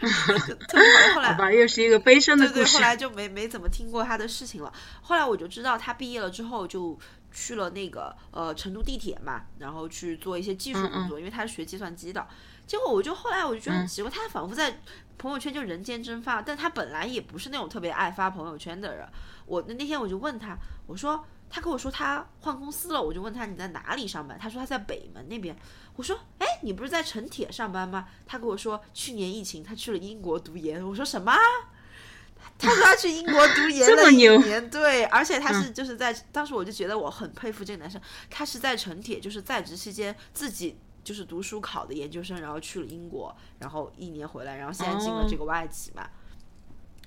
[0.01, 0.83] 特别
[1.15, 1.15] 好。
[1.15, 2.77] 后来又是一个悲伤的故事。
[2.77, 4.73] 后来就没没怎么听过他的事情了。
[5.03, 6.99] 后来我就知道他毕业了之后就
[7.33, 12.27] 去了那个呃成都地铁嘛，然后去做一些技术工作，因为他是学计算机的。
[12.67, 14.81] 结果我就后来我就觉得很奇怪，他仿佛在。
[15.21, 19.05] 朋友圈就人间蒸发，但他本来也不是那种特别爱发朋友圈的人。
[19.47, 24.39] 我那那天我就问他，我说他跟我说他换公司了，我就问他你在哪里上班？
[24.39, 25.57] 他说他在北门那边。
[25.97, 28.07] 我说哎，你不是在城铁上班吗？
[28.27, 30.81] 他跟我说去年疫情他去了英国读研。
[30.87, 31.33] 我说什么？
[32.59, 40.79] 他说他去英国读研 了一年，对，而且他是就是在当时我就觉得我很佩服这个男生，他是在城铁就是在职期间自己。
[41.05, 46.07] 就是读书考的研究生，然后去了英国，然后一年回来，然后现在进了这个外企嘛，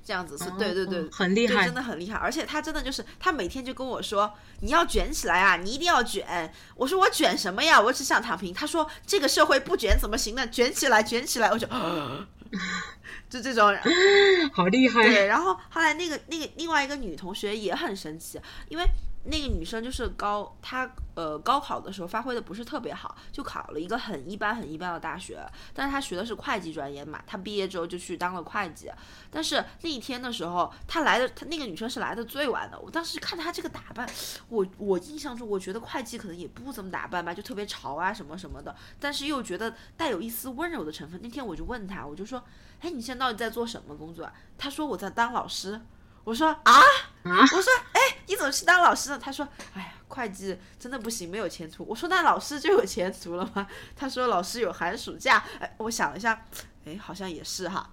[0.04, 2.18] 这样子是对对对，很厉害，真的很厉害。
[2.18, 7.80] 而且他真的就是，他每天就跟我说：“你要卷起来啊，你一定要卷。”我说：“我卷什么呀？
[7.80, 10.50] 我只想躺平。”他说：“这个社会不卷怎么行呢？
[10.50, 11.68] 卷起来，卷起来！”我就，
[13.30, 13.76] 就这种，
[14.54, 15.02] 好厉害。
[15.04, 18.86] 对，然后后来那个那个另外一个女同学也很神奇，因为。
[19.24, 25.46] 那个女生就是高，她呃高考的时候发挥的不是特别好，就考了一个很一般很一般的大学。
[25.74, 28.92] 但是她学的是会计专业嘛，她毕业之后就去当了会计。
[29.30, 32.80] 但是那一天的时候，她来的，她那个女生是来的最晚的。
[32.80, 34.10] 我当时看她这个打扮，
[34.50, 38.76] 我我印象中我觉得会计可能也不怎么打扮吧，就特别潮啊什么什么的。
[39.00, 41.22] 但是又觉得带有一丝温柔的成分。
[41.22, 42.44] 那天我就问她，我就说，
[42.80, 44.28] 哎，你现在到底在做什么工作？
[44.58, 45.80] 她说我在当老师。
[46.24, 46.82] 我说啊，
[47.24, 49.20] 我说哎，你怎么去当老师呢？
[49.22, 51.84] 他说，哎呀，会计真的不行，没有前途。
[51.86, 53.68] 我说那老师就有前途了吗？
[53.96, 55.44] 他说老师有寒暑假。
[55.60, 56.46] 哎，我想了一下，
[56.86, 57.90] 哎，好像也是哈。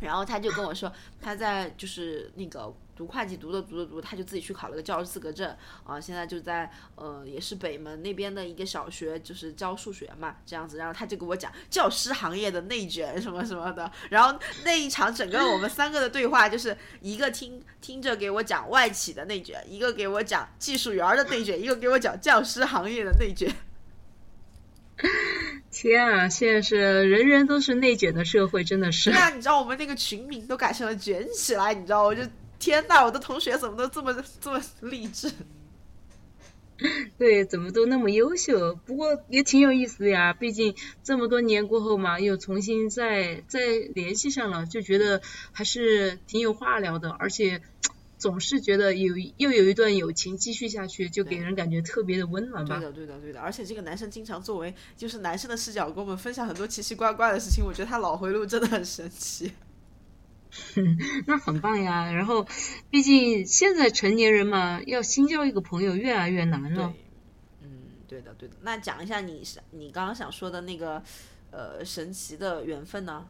[0.00, 2.74] 然后他就跟我说，他在就是那个。
[2.96, 5.54] 读会计读着读着读，他就自己去考了个教师资格证
[5.84, 10.78] 啊，现在就在呃也是北门那边的一个小学，就是教数学嘛，这样子。
[10.78, 13.92] 然后他就跟我讲教师行业的内卷什么什么的。
[14.08, 23.54] 然后那一场整个我们三个的对话，就是一个听听着给我讲外企的内卷，一个给我讲技术员的内卷，一个给我讲教师行业的内卷。
[25.70, 29.10] 天啊，现在是人人都是内卷的社会，真的是。
[29.10, 32.22] 对啊，你知道我们那个群名都改成了卷起来，你知道我就。
[32.58, 35.30] 天呐，我的同学怎么都这么这么励志？
[37.18, 38.74] 对，怎么都那么优秀？
[38.74, 43.60] 不过也挺有意思的呀，毕竟这么多年过后嘛，又重新再再
[43.94, 45.20] 联系上了，就觉得
[45.52, 47.60] 还是挺有话聊的，而且
[48.18, 52.78] 总是觉得有又有一段友情继续下去，就给人感觉特别的温暖吧。
[52.78, 53.40] 对的，对的，对的。
[53.40, 59.52] 而且这个男生经常作为就是男生的视角跟我们分享很多奇奇怪怪的事情，我觉得他脑回路真的很神奇。
[61.26, 62.46] 那很棒呀，然后，
[62.88, 66.94] 毕竟现在成年人嘛，要新交一个朋友越来越难了。
[67.60, 68.54] 嗯，对的，对的。
[68.62, 71.02] 那讲一下你你刚刚想说的那个
[71.50, 73.26] 呃神奇的缘分呢？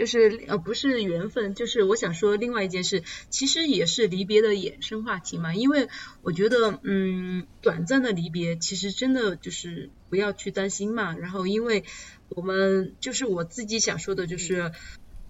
[0.00, 5.54] 就是呃不是缘分，就是我想说另外一件事，其实也是离别的衍生话题嘛。
[5.54, 5.88] 因为
[6.22, 11.14] 我觉得嗯短暂的离别，其实真的就是不要去担心嘛。
[11.18, 11.84] 然后因为
[12.30, 14.72] 我们就是我自己想说的就是。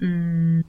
[0.02, 0.64] 嗯，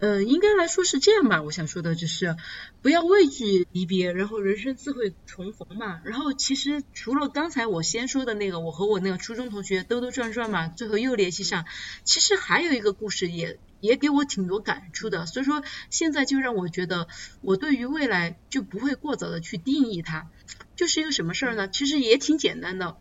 [0.00, 1.42] 嗯，应该来说是这样吧。
[1.42, 2.34] 我想说的就是，
[2.80, 6.00] 不要畏惧离别，然后人生自会重逢嘛。
[6.04, 11.66] 然后其实除了刚才我先说的那个，我和我那个初中同学兜兜转转嘛，最后又联系上。
[12.02, 15.26] 其实还有一个故事也也给我挺多感触的。
[15.26, 17.06] 所以说现在就让我觉得，
[17.42, 20.30] 我对于未来就不会过早的去定义它。
[20.76, 21.68] 就是一个什么事儿呢？
[21.68, 22.96] 其实也挺简单的，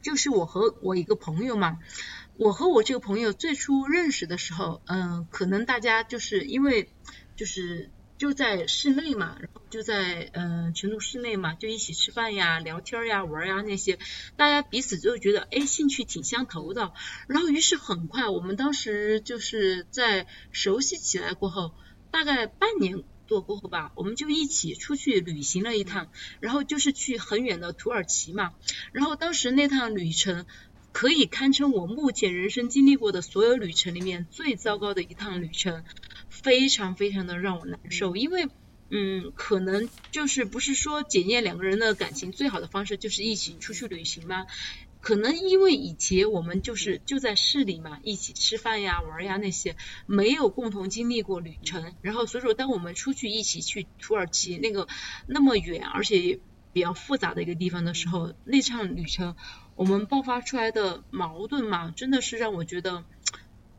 [0.00, 1.76] 就是我和我一个朋友嘛。
[2.38, 6.90] 我和我这个朋友最初认识的时候，嗯，可能大家就是因为
[7.34, 13.98] 就是就在室内嘛，然后就在嗯成都室内嘛，就一起吃饭呀、聊天呀、玩呀那些，
[14.36, 16.92] 大家彼此就觉得哎兴趣挺相投的，
[17.26, 21.72] 然后于是很快我们当时就是在熟悉起来过后，
[22.10, 26.10] 大概半年多过后吧，我们就一起出去旅行了一趟，
[26.40, 28.52] 然后就是去很远的土耳其嘛，
[28.92, 30.46] 然后当时那趟旅程
[30.96, 35.84] 可以堪称我目前人生经历过的所有旅程里面最糟糕的一趟旅程。
[36.30, 38.48] 非常非常的让我难受，因为
[38.88, 44.46] 嗯，可能就是不是说检验两个人的感情最好的方式就是一起出去旅行吗？
[45.02, 49.76] 可能因为以前我们就是就在市里嘛，一起吃饭呀、玩呀那些，
[50.06, 54.88] 没有共同经历过旅程，然后所以说当我们出去一起去土耳其那个
[55.26, 56.40] 那么远而且
[56.72, 59.36] 比较复杂的一个地方的时候，那场旅程
[59.76, 63.04] 我们爆发出来的矛盾嘛，真的是让我觉得。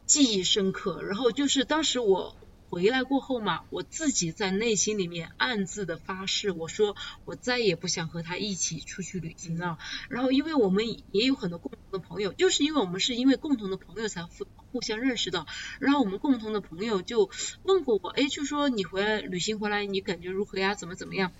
[0.06, 2.38] 记忆深刻，然后就是当时我
[2.70, 6.96] 回来过后嘛，我自己在内心里面暗自的发誓，我说
[7.26, 9.78] 我再也不想和他一起出去旅行了。
[10.08, 14.46] 然后因为我们也有很多共同的朋友，就是因为我们是因为共同的朋友才互
[14.78, 15.48] 互相认识的。
[15.80, 17.32] 然后我们共同的朋友就
[17.64, 20.76] 问过我，哎，就说你回来旅行回来你感觉如何呀？
[20.76, 21.32] 怎么怎么样？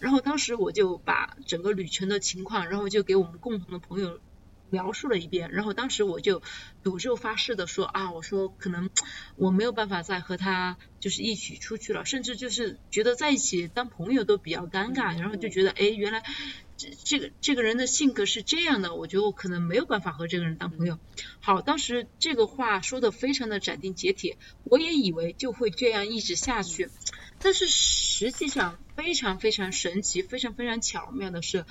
[0.00, 4.18] 然后当时我就把整个旅程的情况，然后就给我们共同的朋友。
[4.68, 6.42] 描述了一遍，然后当时我就
[6.82, 8.90] 赌咒发誓的说啊，我说可能
[9.36, 16.24] 我没有办法再和他就是一起出去了，甚至就是觉得在一起当朋友都比较尴尬，然后就觉得哎，原来
[16.76, 20.98] 这这个这个人的性格是这样的，我觉得我可能没有办法和这个人当朋友。
[21.40, 26.90] 好，当时这个话说的非常的斩钉截铁，我也以为就会这样一直下去，
[27.38, 31.64] 但是实际上非常非常神奇，非常非常巧妙的是，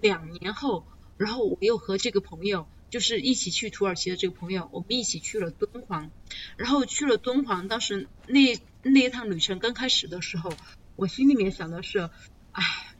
[0.00, 0.86] 两年后。
[1.18, 6.10] 然后我又和这个朋友，就是一起去土耳其的这个朋友，我们一起去了敦煌。
[6.56, 10.52] 然后去了敦煌，当时那那一趟旅程刚开始的时候，
[10.96, 12.10] 我心里面想的是，
[12.50, 12.91] 哎，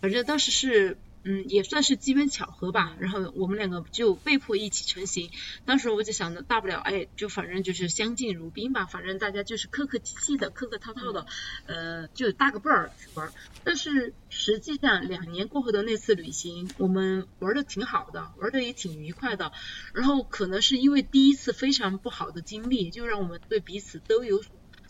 [0.00, 0.98] 反正当时是。
[1.22, 5.30] 嗯，也算是机缘巧合吧，然后我们两个就被迫一起成行。
[5.66, 11.26] 当时我就想着，大不了哎，就反正就是相敬如宾吧，反正大家就是客客气气的、客客套套的，
[11.66, 13.30] 呃，就搭个伴儿去玩。
[13.64, 19.52] 但是实际上两年过后的那次旅行，我们玩的挺好的，玩的也挺愉快的。
[19.92, 24.42] 然后可能是因为第一次非常不好的经历，就让我们对彼此都有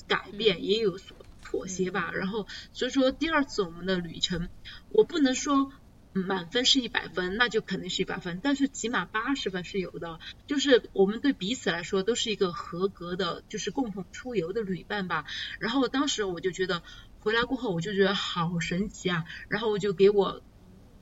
[0.07, 1.17] 改变，也有所
[1.51, 2.13] 妥协吧。
[2.15, 4.49] 然后所以说第二次我们的旅程，
[4.91, 5.73] 我不能说。
[6.13, 10.19] 满分是一百分，那就肯定是一百分，但是起码八十分是有的。
[10.49, 15.25] 就是我们对彼此来说都是一个合格的，就是共同出游的旅伴吧。
[15.61, 16.83] 然后当时我就觉得
[17.21, 19.25] 回来过后，我就觉得好神奇啊。
[19.49, 20.43] 然后我就给我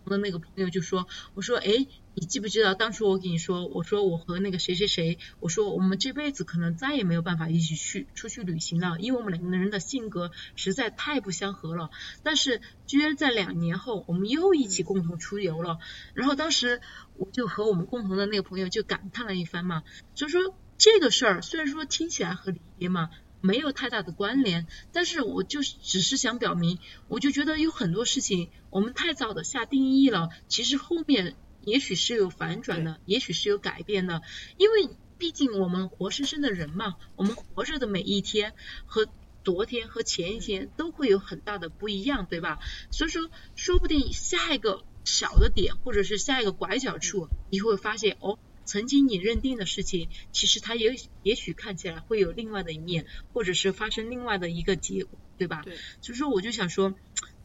[0.09, 1.87] 的那个朋友就说，我说，哎。
[2.21, 11.91] 你记不记得当初我跟你说，我说我和那个谁谁谁，我说我们这辈子可能再也没有办法一起去出去旅行了，因为我们两个人的性格实在太不相合了。
[12.25, 15.79] 但是居然在两年后，我们又一起共同出游了。
[16.13, 16.81] 然后当时
[17.15, 19.85] 我就和我们共同的那个朋友就感叹了一番嘛，
[20.17, 20.41] 就说
[20.77, 26.79] 这个事儿虽然说听起来很离别嘛没有太大的关联，但是我就只是想表明，
[27.09, 31.37] 我就觉得有很多事情我们太早的下定义了，其实后面。
[31.65, 34.23] 也许是有反转的，也许是有改变的，
[34.57, 38.55] 因为毕竟我们活生生的人嘛，我们活着的每一天
[38.87, 39.07] 和
[39.45, 42.59] 昨天和前一天都会有很大的不一样，对吧？
[42.91, 48.39] 所以说，说不定下一个小的点，或者是下一个拐角处，你会发现哦，
[48.69, 55.63] 曾经你认定的事情，其实它也也许看起来会有另外的一面，或者是发生另外的一个结果，对吧？
[55.63, 55.79] 对。
[56.03, 56.95] 所以说，我就想说，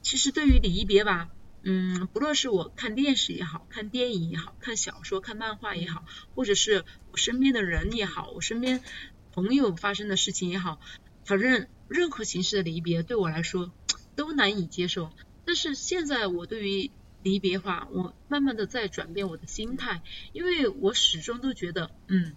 [0.01, 1.29] 其实对于离别吧。
[1.61, 6.03] 嗯，不论是我看电视也好看电影也好看小说看漫画也好，
[6.35, 8.83] 或者是我身边的人也好，我身边
[9.31, 10.81] 朋友发生的事情也好，
[11.23, 13.71] 反正任何形式的离别对我来说
[14.17, 15.09] 都难以接受。
[15.45, 16.91] 但是现在我对于
[17.23, 20.03] 离别话，我慢慢的在转变我的心态，
[20.33, 22.35] 因为我始终都觉得，嗯，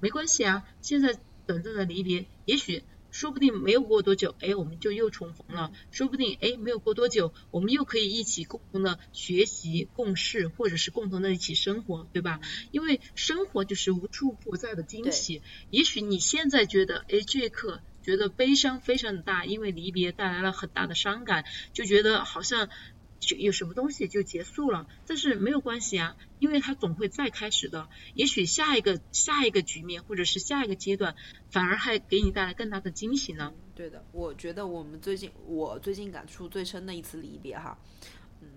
[0.00, 2.82] 没关系啊，现在短暂的离别，也许。
[3.14, 5.70] 说不定没有过多久，哎，我们就又重逢了。
[5.92, 12.40] 说不定，哎，没有过多久，我们又可以一起共同的学习、共事，或者是共同的一起生活，对吧？
[12.72, 15.42] 因为生活就是无处不在的惊喜。
[15.70, 22.68] 也许你现在觉得，哎，这一刻觉得悲伤非常的大，因为离别带来了很大的伤感，就觉得好像。
[23.38, 27.88] 有什么东西就结束了，但是没有关系啊，因为它总会再开始的。
[28.14, 31.14] 也许下一个下一个局面或者是下一个阶段，
[31.50, 33.52] 反而还给你带来更大的惊喜呢。
[33.74, 37.78] 对的，我觉得我们最近我最近感触最深的一次离别哈，
[38.40, 38.48] 嗯，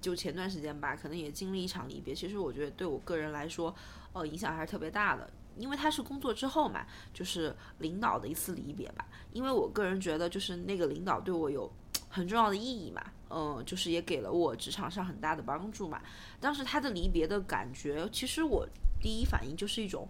[0.00, 2.14] 就前段时间吧，可能也经历一场离别。
[2.14, 3.74] 其实我觉得对我个人来说，
[4.12, 5.30] 呃，影响还是特别大的。
[5.56, 9.06] 因为他是工作之后嘛，就是领导的一次离别吧。
[9.32, 11.72] 因为我个人觉得，就是那个领导对我有
[12.08, 13.00] 很重要的意义嘛，
[13.30, 16.00] 嗯，就是也给了我职场上很大的帮助嘛。
[16.40, 18.68] 当时他的离别的感觉，其实我
[19.00, 20.08] 第一反应就是一种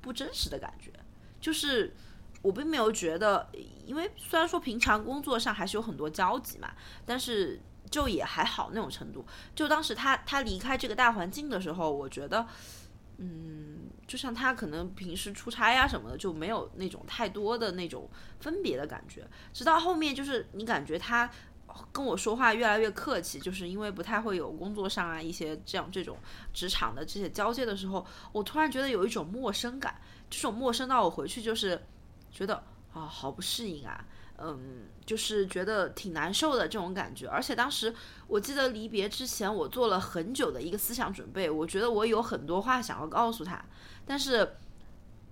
[0.00, 0.90] 不真实的感觉，
[1.40, 1.94] 就是
[2.42, 3.48] 我并没有觉得，
[3.84, 6.72] 因为虽然说平常工作上还是有很多交集嘛，
[7.04, 7.60] 但是
[7.90, 9.24] 就也还好那种程度。
[9.54, 12.46] 就当时他他离开这个大环境的时候，我觉得。
[13.18, 18.06] 嗯，就像他可能平时出差呀什么的，就没有那种太多的那种
[18.40, 19.26] 分别的感觉。
[19.54, 21.30] 直到后面，就是你感觉他
[21.92, 26.16] 跟我说话越来越客气，就是因为不太会有工作上啊一些这样这种
[26.52, 30.00] 职场的这些交接的时候，我突然觉得有一种陌生感，
[30.30, 31.82] 这种陌生到我回去就是
[32.30, 32.62] 觉得
[32.92, 34.04] 啊，好不适应啊。
[34.38, 37.94] 嗯，就是觉得挺难受的这种感觉，而且当时
[38.26, 43.64] 我记得离别之前，我做了很久的一个思想准备，我觉得我有很多话想要告诉他，
[44.04, 44.56] 但是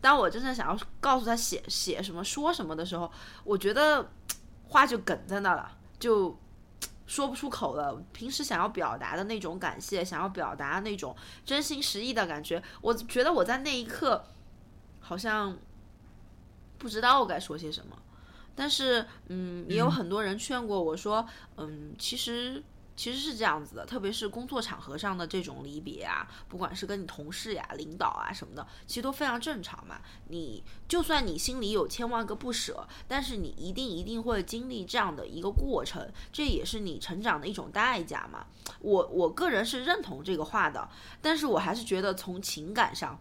[0.01, 3.13] 当我真正想要告诉他写写什么说什么的时候，
[3.45, 4.11] 我觉得
[4.69, 5.71] 话就梗在那了，
[6.05, 6.39] 就
[7.07, 7.99] 说不出口了。
[8.13, 14.27] 平时想要表达的那种感谢，想要表达那种真心实意的感觉，我觉得我在那一刻
[15.01, 15.57] 好像
[16.77, 17.97] 不知道该说些什么。
[18.55, 21.27] 但是，嗯，也有很多人劝过我说，
[21.57, 22.63] 嗯，其实
[22.97, 30.01] 其实是这样子的，特别是工作场合上的这种离别啊，不管是跟你同事呀、领导啊什么的，其实都非常正常嘛。
[30.29, 38.47] 你就算你心里有千万个不舍，但是你一定一定会经历这样的一个过程，这也是你成长的一种代价嘛。
[38.81, 40.89] 我我个人是认同这个话的，
[41.21, 43.21] 但是我还是觉得从情感上。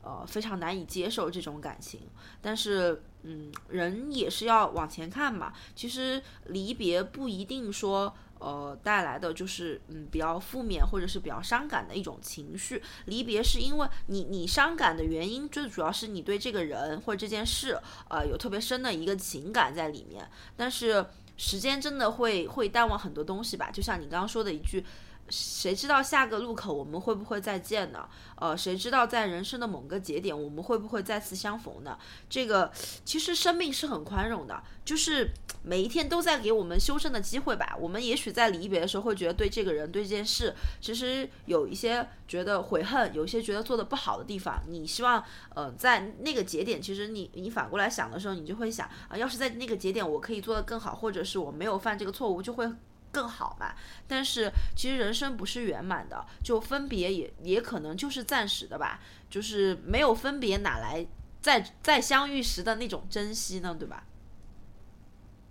[0.00, 2.00] 呃，非常难以接受这种感情，
[2.40, 5.52] 但是，嗯，人也是要往前看嘛。
[5.74, 12.82] 其实离别不一定说，呃，带来的就是，嗯，比较负面或者是比较伤感的一种情绪。
[13.06, 17.78] 离别是因为你，你伤感的原因，最主要是你对这个人或者这件事，
[18.08, 20.28] 呃，有特别深的一个情感在里面。
[20.56, 21.04] 但是
[21.36, 23.70] 时间真的会会淡忘很多东西吧？
[23.70, 24.84] 就像你刚刚说的一句。
[25.30, 28.08] 谁知道下个路口我们会不会再见呢？
[28.36, 31.98] 呃，谁知道在人生的某个节点我们会不会再次相逢呢？
[32.30, 32.70] 这个
[33.04, 35.30] 其实生命是很宽容的，就是
[35.62, 37.76] 每一天都在给我们修正的机会吧。
[37.80, 44.62] 我们也许在离别的时候会觉得对这个人、对这件事，其实有一些觉得悔恨，有些觉得做的不好的地方。
[44.68, 45.22] 你希望，
[45.54, 52.70] 呃，在那个节点，其实你你反过来想的时候，你就会想啊，要是在那个节点我可以做得更好，或者是我没有犯这个错误，就会。
[53.12, 53.74] 更好嘛？
[54.06, 59.00] 但是其实人生不是圆满的，就分别也也可能就是暂时的吧。
[59.30, 61.06] 就是没有分别，哪来
[61.42, 63.76] 再再相遇时的那种珍惜呢？
[63.78, 64.04] 对吧？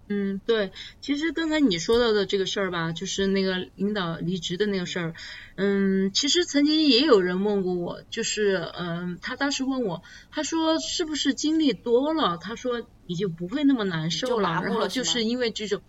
[0.09, 0.71] 嗯，对。
[0.99, 5.13] 其实刚才你说到的这个事儿吧，就是那个领导离职的那个事儿。
[5.57, 10.01] 嗯，其实曾经也有人问过我，就是嗯，他当时问我，
[10.31, 15.83] 他说是不是经历多了，他说你就不会那么难受了，然后就是因为这种。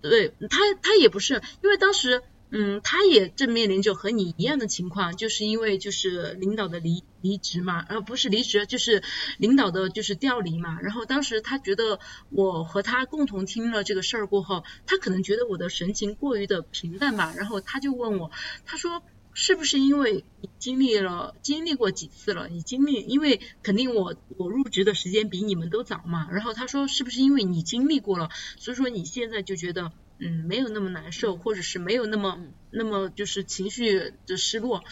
[0.00, 9.02] 对他，他也不是，因为当时，嗯，他也正面临着和你一样的情况，就是因为就是领导的离离职嘛，呃，不是离职，就是
[9.38, 10.80] 领导的就是调离嘛。
[10.80, 11.98] 然后当时他觉得
[12.30, 18.30] 我和他共同听了这个事儿过后，他可能觉得我的神情过于的平淡吧，然后他就问我，
[18.64, 19.02] 他说。
[19.40, 22.48] 是不是因为你经历了经历过几次了？
[22.48, 26.28] 你经历，因为肯定我我入职的时间比你们都早嘛。
[26.32, 32.36] 然后他说，是不是因为你经历过了，所以说你现在就觉得嗯没有那么难受，或者是没有那么
[32.72, 34.82] 那么就是情绪的失落。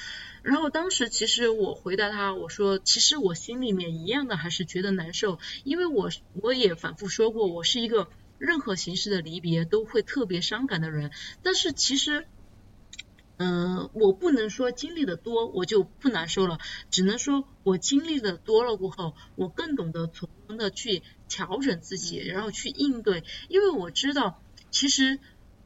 [0.43, 6.09] 然后当时其实我回答他，我说其实我心里面一样的还是觉得难受，因为我
[6.41, 11.11] 我也反复说过，我是一个任何形式的离别都会特别伤感的人。
[11.43, 12.29] 但是其实。
[13.39, 16.59] 嗯，我不能说经历的多我就不难受了，
[16.91, 23.25] 只能说我经历的多了过后，我更懂得从容的去调整自己，然后去应对。
[23.49, 25.19] 因为我知道，其实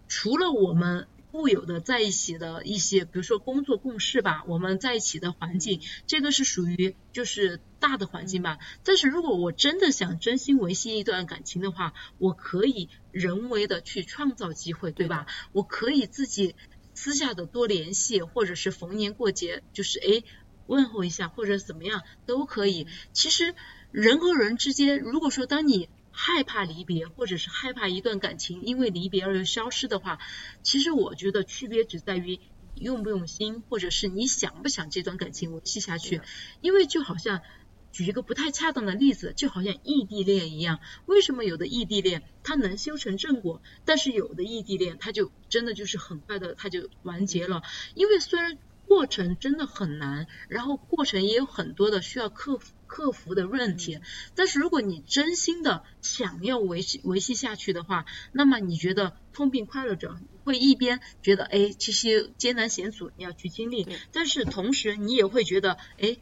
[0.09, 8.59] 除了我们固有的在一起的一些，比如说工作共事吧，我们在一起的环境，这个是属于就是大的环境吧。
[8.83, 15.27] 但是如果我真的想真心维系一段感情的话，我可以人为的去创造机会，对吧？
[15.53, 16.57] 我可以自己。
[17.01, 20.22] 私下的多联系，或者是逢年过节，就是哎
[20.66, 22.86] 问候一下，或者怎么样都可以。
[23.14, 23.55] 其实
[23.90, 30.18] 人和人之间，如果说当你害怕离别，或者是害怕一段感情因为离别而消失的话，
[30.62, 32.38] 其实我觉得区别只在于
[32.74, 36.20] 用不用心，或者是你想不想这段感情维系下去。
[36.61, 37.40] 因为就好像。
[37.93, 47.62] 举一个不太恰当的例子，就好像异地恋一样，为什么有的异地恋它能修成正果，但是有的异地恋它就真的就是很快的它就完结了？
[47.95, 54.01] 因为虽然过程真的很难，然后过程也有很多的需要克服克服的问题。
[54.34, 66.18] 但是如果你真心的想要维系维系下去的话，那么你觉得痛并快乐着，会一边觉得哎这些艰难险阻你要去经历，但是同时你也会觉得哎。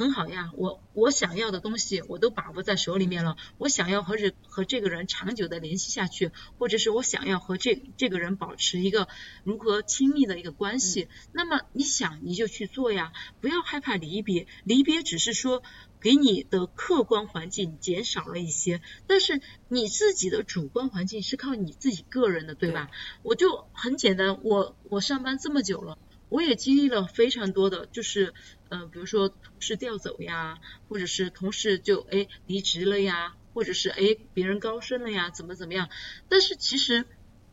[0.00, 3.36] 很好呀，我我想要的东西我都把握在手里面了。
[3.58, 9.08] 我想要和这和这个人长久的联系下去，或者是我想要和这这个人保持一个
[9.44, 11.08] 如何亲密的一个关系。
[11.32, 14.46] 那么你想你就去做呀，不要害怕离别。
[14.64, 15.62] 离别只是说
[16.00, 22.88] 给你的客观环境减少了一些，但是你自己的主观环境是靠你自己个人的，对吧？
[23.22, 25.98] 我就很简单，我我上班这么久了。
[26.30, 28.32] 我也经历了非常多的，就是，
[28.70, 30.58] 呃，比如说同事调走呀，
[30.88, 35.90] 或者是同事就哎离职了呀，或者是哎别人高升了呀，怎么怎么样？
[36.28, 37.04] 但是其实，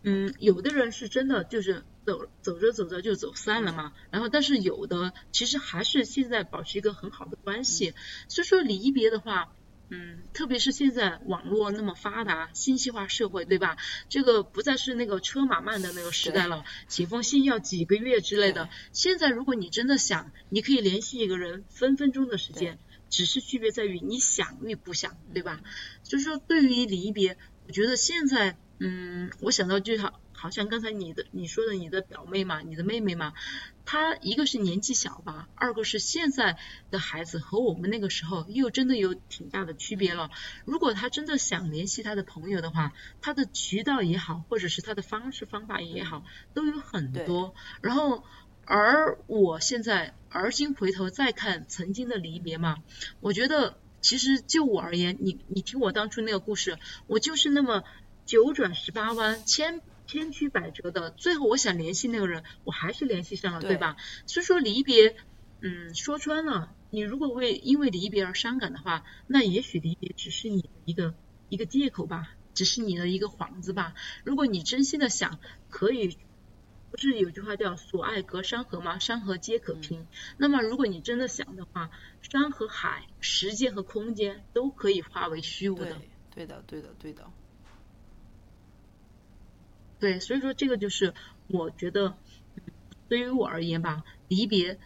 [0.03, 7.93] 嗯，有的人是真的就是走走着走着就走散了嘛，然后但是有的其实还是现在保持一个很好的关系，
[8.30, 9.57] 所以说离别的话。
[9.89, 13.77] 嗯，特别是现在网络那么发达，信息化社会，对吧？
[14.09, 18.69] 这个不再是那个车马慢的那个时代了，写封信要几个月之类的。
[18.91, 22.79] 现在如果你真的想，你可以联系一个人，分分钟的时间，
[23.09, 25.61] 只是区别在于你想与不想，对吧？
[26.03, 30.19] 就是说，对于离别，我觉得现在，嗯，我想到就好。
[30.39, 33.33] 好像刚才你的你说的你的表妹嘛，你的妹妹嘛，
[33.85, 36.57] 她一个是年纪小吧，二个是现在
[36.91, 40.29] 的孩子和我们那个时候又真的有挺大的区别了。
[40.63, 46.23] 如果她真的想联系她的朋友的话，她的渠道也好，或者是她的方式方法也好，
[46.53, 47.55] 都有很多。
[47.81, 48.23] 然后，
[48.65, 52.77] 而我现在而今回头再看曾经的离别嘛，
[53.21, 56.77] 我觉得其实就我而言，你你听我当初那个故事，
[57.07, 57.83] 我就是那么
[58.27, 59.81] 九转十八弯，千。
[60.08, 63.97] 千曲百折的，最后我想联系那个人，我还是联系上了，对吧？
[64.26, 65.16] 所以说离别，
[65.60, 71.14] 嗯，说穿了，你如果为因为离别而伤感的话，那也许离别只是你的一个
[71.49, 73.93] 一个借口吧，只是你的一个幌子吧。
[74.24, 75.39] 如果你真心的想，
[75.70, 76.18] 可以，
[76.89, 78.99] 不是有句话叫“所爱隔山河”吗？
[78.99, 80.08] 山河皆可平。
[80.38, 81.89] 那么如果你真的想的话，
[82.22, 85.99] 山和海、时间和空间都可以化为虚无的。
[86.34, 87.30] 对的，对的，对的。
[90.00, 91.14] 对，所以说这个就是
[91.48, 92.16] 我觉得，
[93.08, 94.78] 对于我而言吧，离别，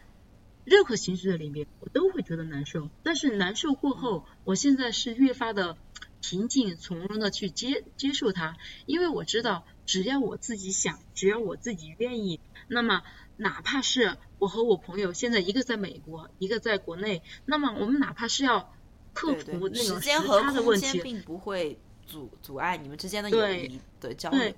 [0.63, 2.89] 任何形式的离别，我都会觉得难受。
[3.03, 5.77] 但是难受过后，我现在是越发的
[6.21, 13.01] 平静从容的去接接受它，因为我知道，只要我自己想，只要我自己愿意，那么
[13.37, 18.73] 哪怕是我和我朋友现在一个在美国，一个在国内，那么我们哪怕是要
[19.13, 24.53] 克服那个时差的问题，并不会阻阻碍你们之间的友谊的交流。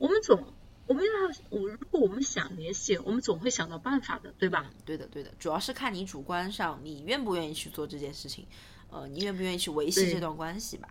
[0.00, 0.42] 我们总，
[0.86, 1.10] 我们要，
[1.50, 4.70] 我如果我们想联系，我们总会想到办法的，对吧？
[4.86, 8.46] 对的，对的，主要是看你主观上，你愿不愿意去做这件事情，
[8.88, 10.88] 呃，你愿不愿意去维系这段关系吧？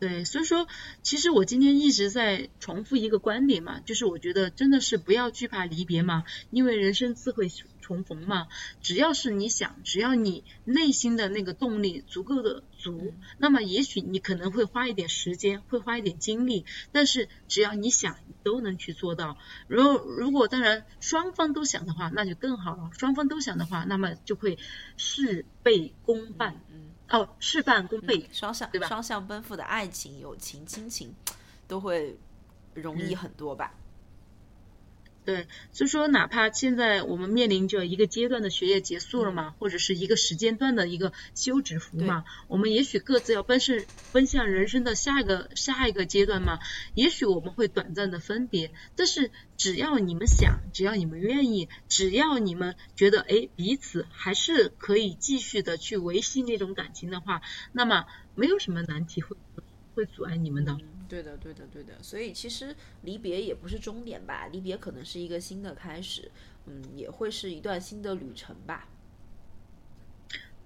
[0.00, 0.66] 对，所以说，
[1.02, 7.50] 其实我今天一直在重复一个观点嘛，就是我觉得真的是不要惧怕离别嘛，因为人生自会
[7.82, 8.48] 重逢嘛。
[8.80, 19.36] 只要是你想，只要你内心的那个动力足够的足，那么也许你可能会花一点时间，会花一点精力，但是只要你想，都能去做到。
[19.68, 22.90] 如如果当然双方都想的话，那就更好了。
[22.98, 24.58] 双方都想的话，那么就会
[24.96, 26.58] 事倍功半。
[27.10, 28.86] 哦，事半功倍，双向对吧？
[28.86, 31.14] 双向奔赴的爱情、友情、亲情，
[31.66, 32.16] 都会
[32.74, 33.74] 容易很多吧。
[35.30, 46.58] 对，所以说，哪怕现在我们面临着一个阶段的学业结束了嘛，或者是一个时间段的一个休止符嘛，我们也许各自要奔是奔向人生的下一个下一个阶段嘛，
[46.94, 59.36] 也许我们会短暂的分别，但是只要你们想，只要你们愿意，只要你们觉得哎彼此还是可以继续的去维系那种感情的话，那么没有什么难题会
[59.94, 60.76] 会阻碍你们的。
[61.10, 66.30] 对的，对的，对的，所以其实离别也不是终点吧，离别可能是一个新的开始，
[66.66, 68.88] 嗯，也会是一段新的旅程吧。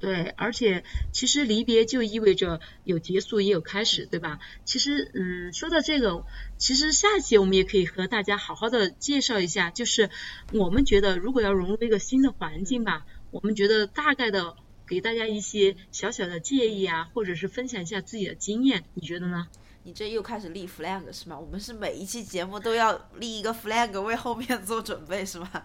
[0.00, 4.38] 对，而且其实离别就意味着有结束也有开始，对吧？
[4.66, 6.26] 其实，嗯，说到这个，
[6.58, 10.10] 其实下一期我们也可以和大家好好的介绍一下，就是
[10.52, 19.48] 我们觉得如果要融入一个新的环境吧，我们觉得大概的给大家一些小小的建议啊，或者是分享一下自己的经验，你觉得呢？
[19.86, 21.38] 你这又开始立 flag 是吗？
[21.38, 25.62] 我们是每一期节目都要立一个 flag 为后面做准备是吗？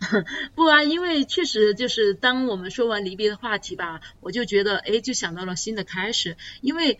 [0.56, 6.38] 不啊，因为确实就是当我们说完离别的话题吧，我就觉得哎，就想到了新的开始。
[6.62, 6.98] 因为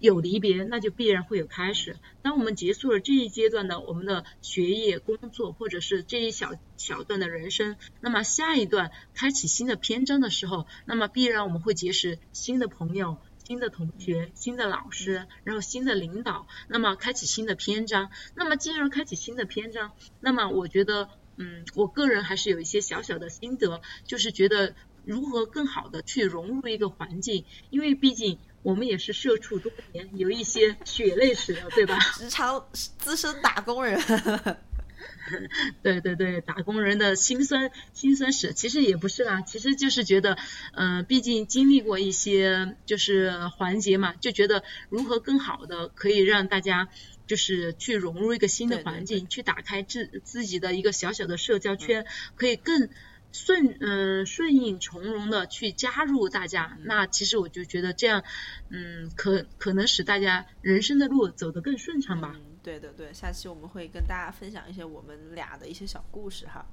[0.00, 1.96] 有离别，那就必然会有开始。
[2.22, 18.10] 当我们结束了这一阶段的我们的学业、工作，或者是这一小小段的人生，那么下一段开启新的篇章的时候，那么必然我们会结识新的朋友、新的同学、新的老师，然后新的领导，那么开启新的篇章。
[18.34, 24.74] 那么既然开启新的篇章，那么我觉得，嗯，我个人还是有一些小小的心得，就是觉得
[25.04, 28.38] 如何更好的去融入一个环境，因为毕竟。
[28.62, 32.00] 我们也是社畜多年，有一些血泪史的，对吧？
[32.16, 33.96] 职场资深打工人，
[35.82, 40.36] 对对对，打工人的辛酸辛酸史，其实也不是啦，其实就是觉得，
[40.72, 46.88] 嗯，毕竟经历过一些就是环节嘛，就觉得如何更好的可以让大家
[47.26, 52.88] 就是去融入一个新的环境，去打开自自己的一个小小的社交圈，可以更。
[53.32, 58.24] 顺嗯顺应从容的去加入大家，那其实我就觉得这样，
[58.70, 62.34] 嗯可可能使大家人生的路走得更顺畅吧。
[62.66, 66.66] 嗯，对的对，下期我们会跟大家分享一些我们俩的一些小故事哈。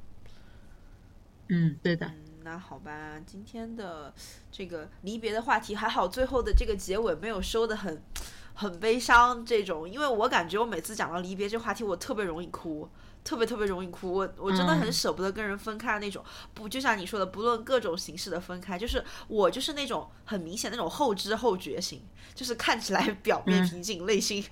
[1.50, 2.08] 嗯，对的。
[2.08, 4.12] 嗯，那好吧，今天的
[4.52, 8.02] 这个离别的话题还好，最后的这个结尾没有收的很
[8.56, 12.89] 很悲伤这种，因为我感觉我每次讲到离别这话题，我特别容易哭。
[13.24, 16.24] 特别特别容易哭，我我真的很舍不得跟人分开的那种。
[16.53, 22.01] 不，就像你说的，不论各种形式的分开，就是我就是那种很明显那种后知后觉型，
[22.36, 24.43] 就是看起来表面平静，内心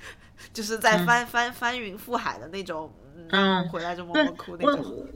[0.54, 2.94] 就是在翻翻翻云覆海的那种。
[3.30, 5.08] 嗯，回来就默默哭那种。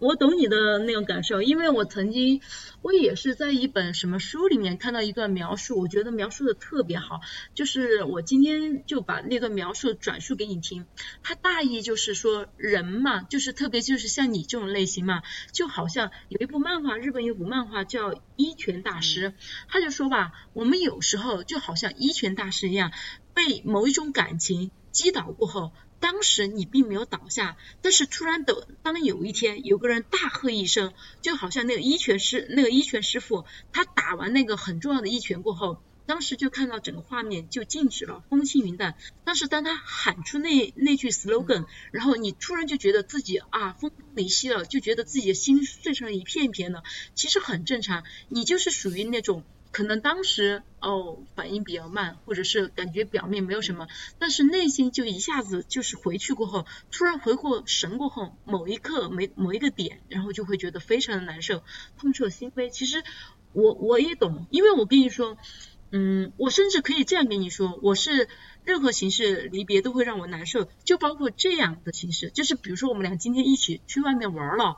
[0.00, 2.40] 我懂你的那种感受，因为我曾经，
[2.80, 7.20] 我也是在一本什么书里面看到一段描述，我觉得描述的特别好，
[7.54, 10.86] 就是我今天就把那段描述转述给你听。
[11.22, 15.22] 它大意就是说，人嘛，就是特别就是像你这种类型嘛，
[15.52, 19.30] 就好像有一部漫画，日本有部漫画叫《一拳大师》，
[19.68, 22.90] 他就说吧，我们有时候就好像一拳大师一样，
[23.34, 25.72] 被某一种感情击倒过后。
[26.00, 38.96] 当时你并没有倒下，但是突然的，当有一天有个人大喝一声，就好像那个一拳师，那个一拳师傅，他打完那个很重要的一拳过后，当时就看到整个画面就静止了，风轻云淡。
[39.24, 46.82] 但是当他喊出那那句 slogan，然后你突然就觉得自己啊风离析了，就觉得自己的心碎成了一片一片的。
[47.14, 49.44] 其实很正常，你就是属于那种。
[49.72, 53.86] 可能当时哦反应比较慢，或者是感觉表面没有什么，
[54.18, 61.62] 但是内心就一下子就是回去过后，突然回过神过后，某一刻某某一个点，然后就会觉得非常的难受，
[61.98, 62.68] 痛彻心扉。
[62.68, 63.04] 其实
[63.52, 65.38] 我我也懂，因为我跟你说，
[65.92, 68.28] 嗯，我甚至可以这样跟你说，我是
[68.64, 74.76] 任何形式离别都会让我难受，就包括这样的形式，就是比如说我们俩今天一起去外面玩了。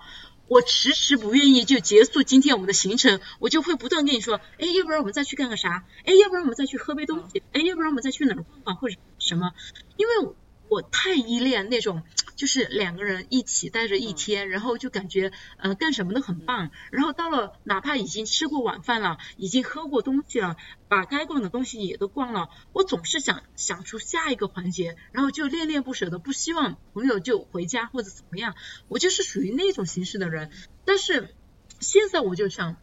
[0.49, 5.85] 我迟迟不愿意就结束今天我们的行程，我就会不断跟你说，哎，要不然我们再去干个啥？
[6.05, 7.43] 哎，要不然我们再去喝杯东西？
[7.53, 9.53] 哎，要不然我们再去哪儿逛逛或者什么？
[9.97, 10.35] 因为。
[10.73, 12.03] 我太依恋那种，
[12.35, 16.71] 就是两个人一起待着一天，然后就感觉呃干什么都很棒。
[16.91, 20.57] 然后到了哪怕已经吃过晚饭了，已经喝过东西了，
[20.89, 28.55] 把该逛的东西也都逛了，我总是想想出下一个环节，然后就恋恋不舍的，不希望朋友就回家或者怎么样。
[28.89, 30.51] 我就是属于那种形式的人。
[30.87, 31.35] 但是
[31.81, 32.77] 现在我就想。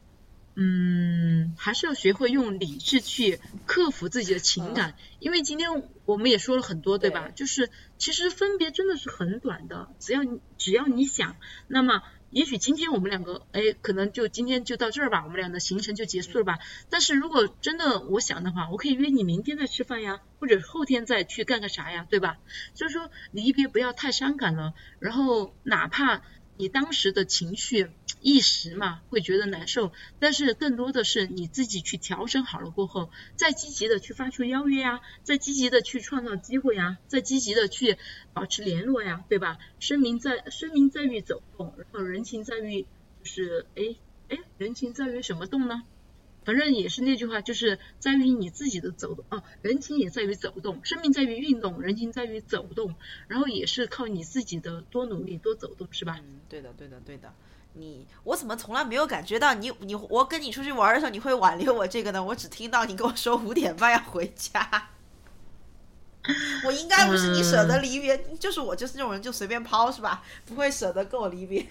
[0.56, 5.70] 嗯，还是要学会用理智去克服自己的情感，因为今天
[6.06, 7.30] 我们也说了很多，对吧？
[7.30, 11.38] 就是其实分别真的是很短的，只要你只要你想，
[11.68, 16.60] 那么也许今天我们两个，哎，可能就今天就到这儿吧，我们俩的行程就结束了吧。
[16.90, 22.38] 但是如果真的我想的话，我可以约你明天再吃饭呀，或者后天再去干个啥呀，对吧？
[22.76, 26.22] 所以说离别不要太伤感了，然后哪怕
[26.60, 27.90] 你当时的情绪。
[28.22, 37.98] 一时嘛会觉得难受，但是更多的是你自己去调整好了过后，再积极的去发出邀约呀，再积极的去创造机会呀，再积极的去
[38.34, 39.58] 保持联络呀，对吧？
[39.80, 43.96] 生命在生命在于走动，然后人情在于就是哎
[44.28, 45.84] 哎，人情在于什么动呢？
[46.50, 52.96] 反正也是那句话，就是在于你自己的走动啊，人情也在于走动，生命在于运动，人情在于走动，
[53.28, 56.20] 然后也是靠你自己的多努力多走动，是吧？
[56.20, 57.32] 嗯，对的，对的，对的。
[57.74, 62.24] 你我怎么从来没有感觉到你你我跟你出去玩的时候你会挽留我这个呢？
[62.24, 64.90] 我只听到你跟我说五点半要回家，
[66.66, 70.24] 我应该不是你舍得离别，就是我就是这种人就随便抛是吧？
[70.48, 71.64] 不会舍得跟我离别。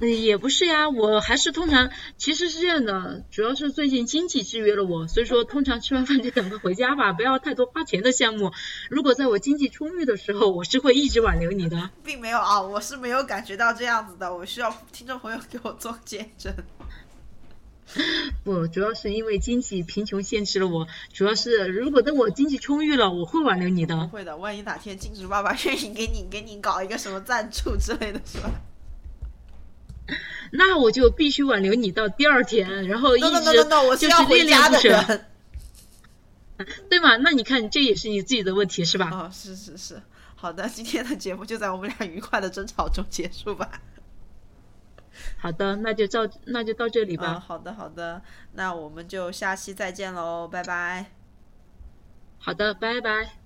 [0.00, 8.52] 也不是呀，我还是通常其实是这样的，主要是最近经济制约了我，所以说通常吃完饭就赶快回家吧，不要太多花钱的项目。
[8.90, 11.90] 如果在我经济充裕的时候，我是会一直挽留你的。
[12.04, 16.54] 并没有啊，我是没有感觉到这样子的，我需要听众朋友给我做见证。
[18.44, 20.86] 不，主要是因为经济贫穷限制了我。
[21.14, 23.96] 主要是如果等我经济充裕了，我会挽留你的。
[23.96, 28.50] 不会的，万一哪天金主爸爸愿意给你给你搞一个什么赞助之类的，是吧？
[30.52, 35.20] 那我就必须挽留你到第二天，然后一直就是恋恋不舍，
[36.88, 37.16] 对吗？
[37.16, 39.10] 那你看，这也是你自己的问题，是吧？
[39.12, 40.00] 哦，是是是，
[40.34, 43.80] 好的，今天的节目就在我们俩愉快的争吵中结束吧。
[45.38, 47.38] 好的，那就到那就到这里吧。
[47.38, 51.06] 好的好的，那我们就下期再见喽，拜拜。
[52.38, 53.45] 好的，拜拜。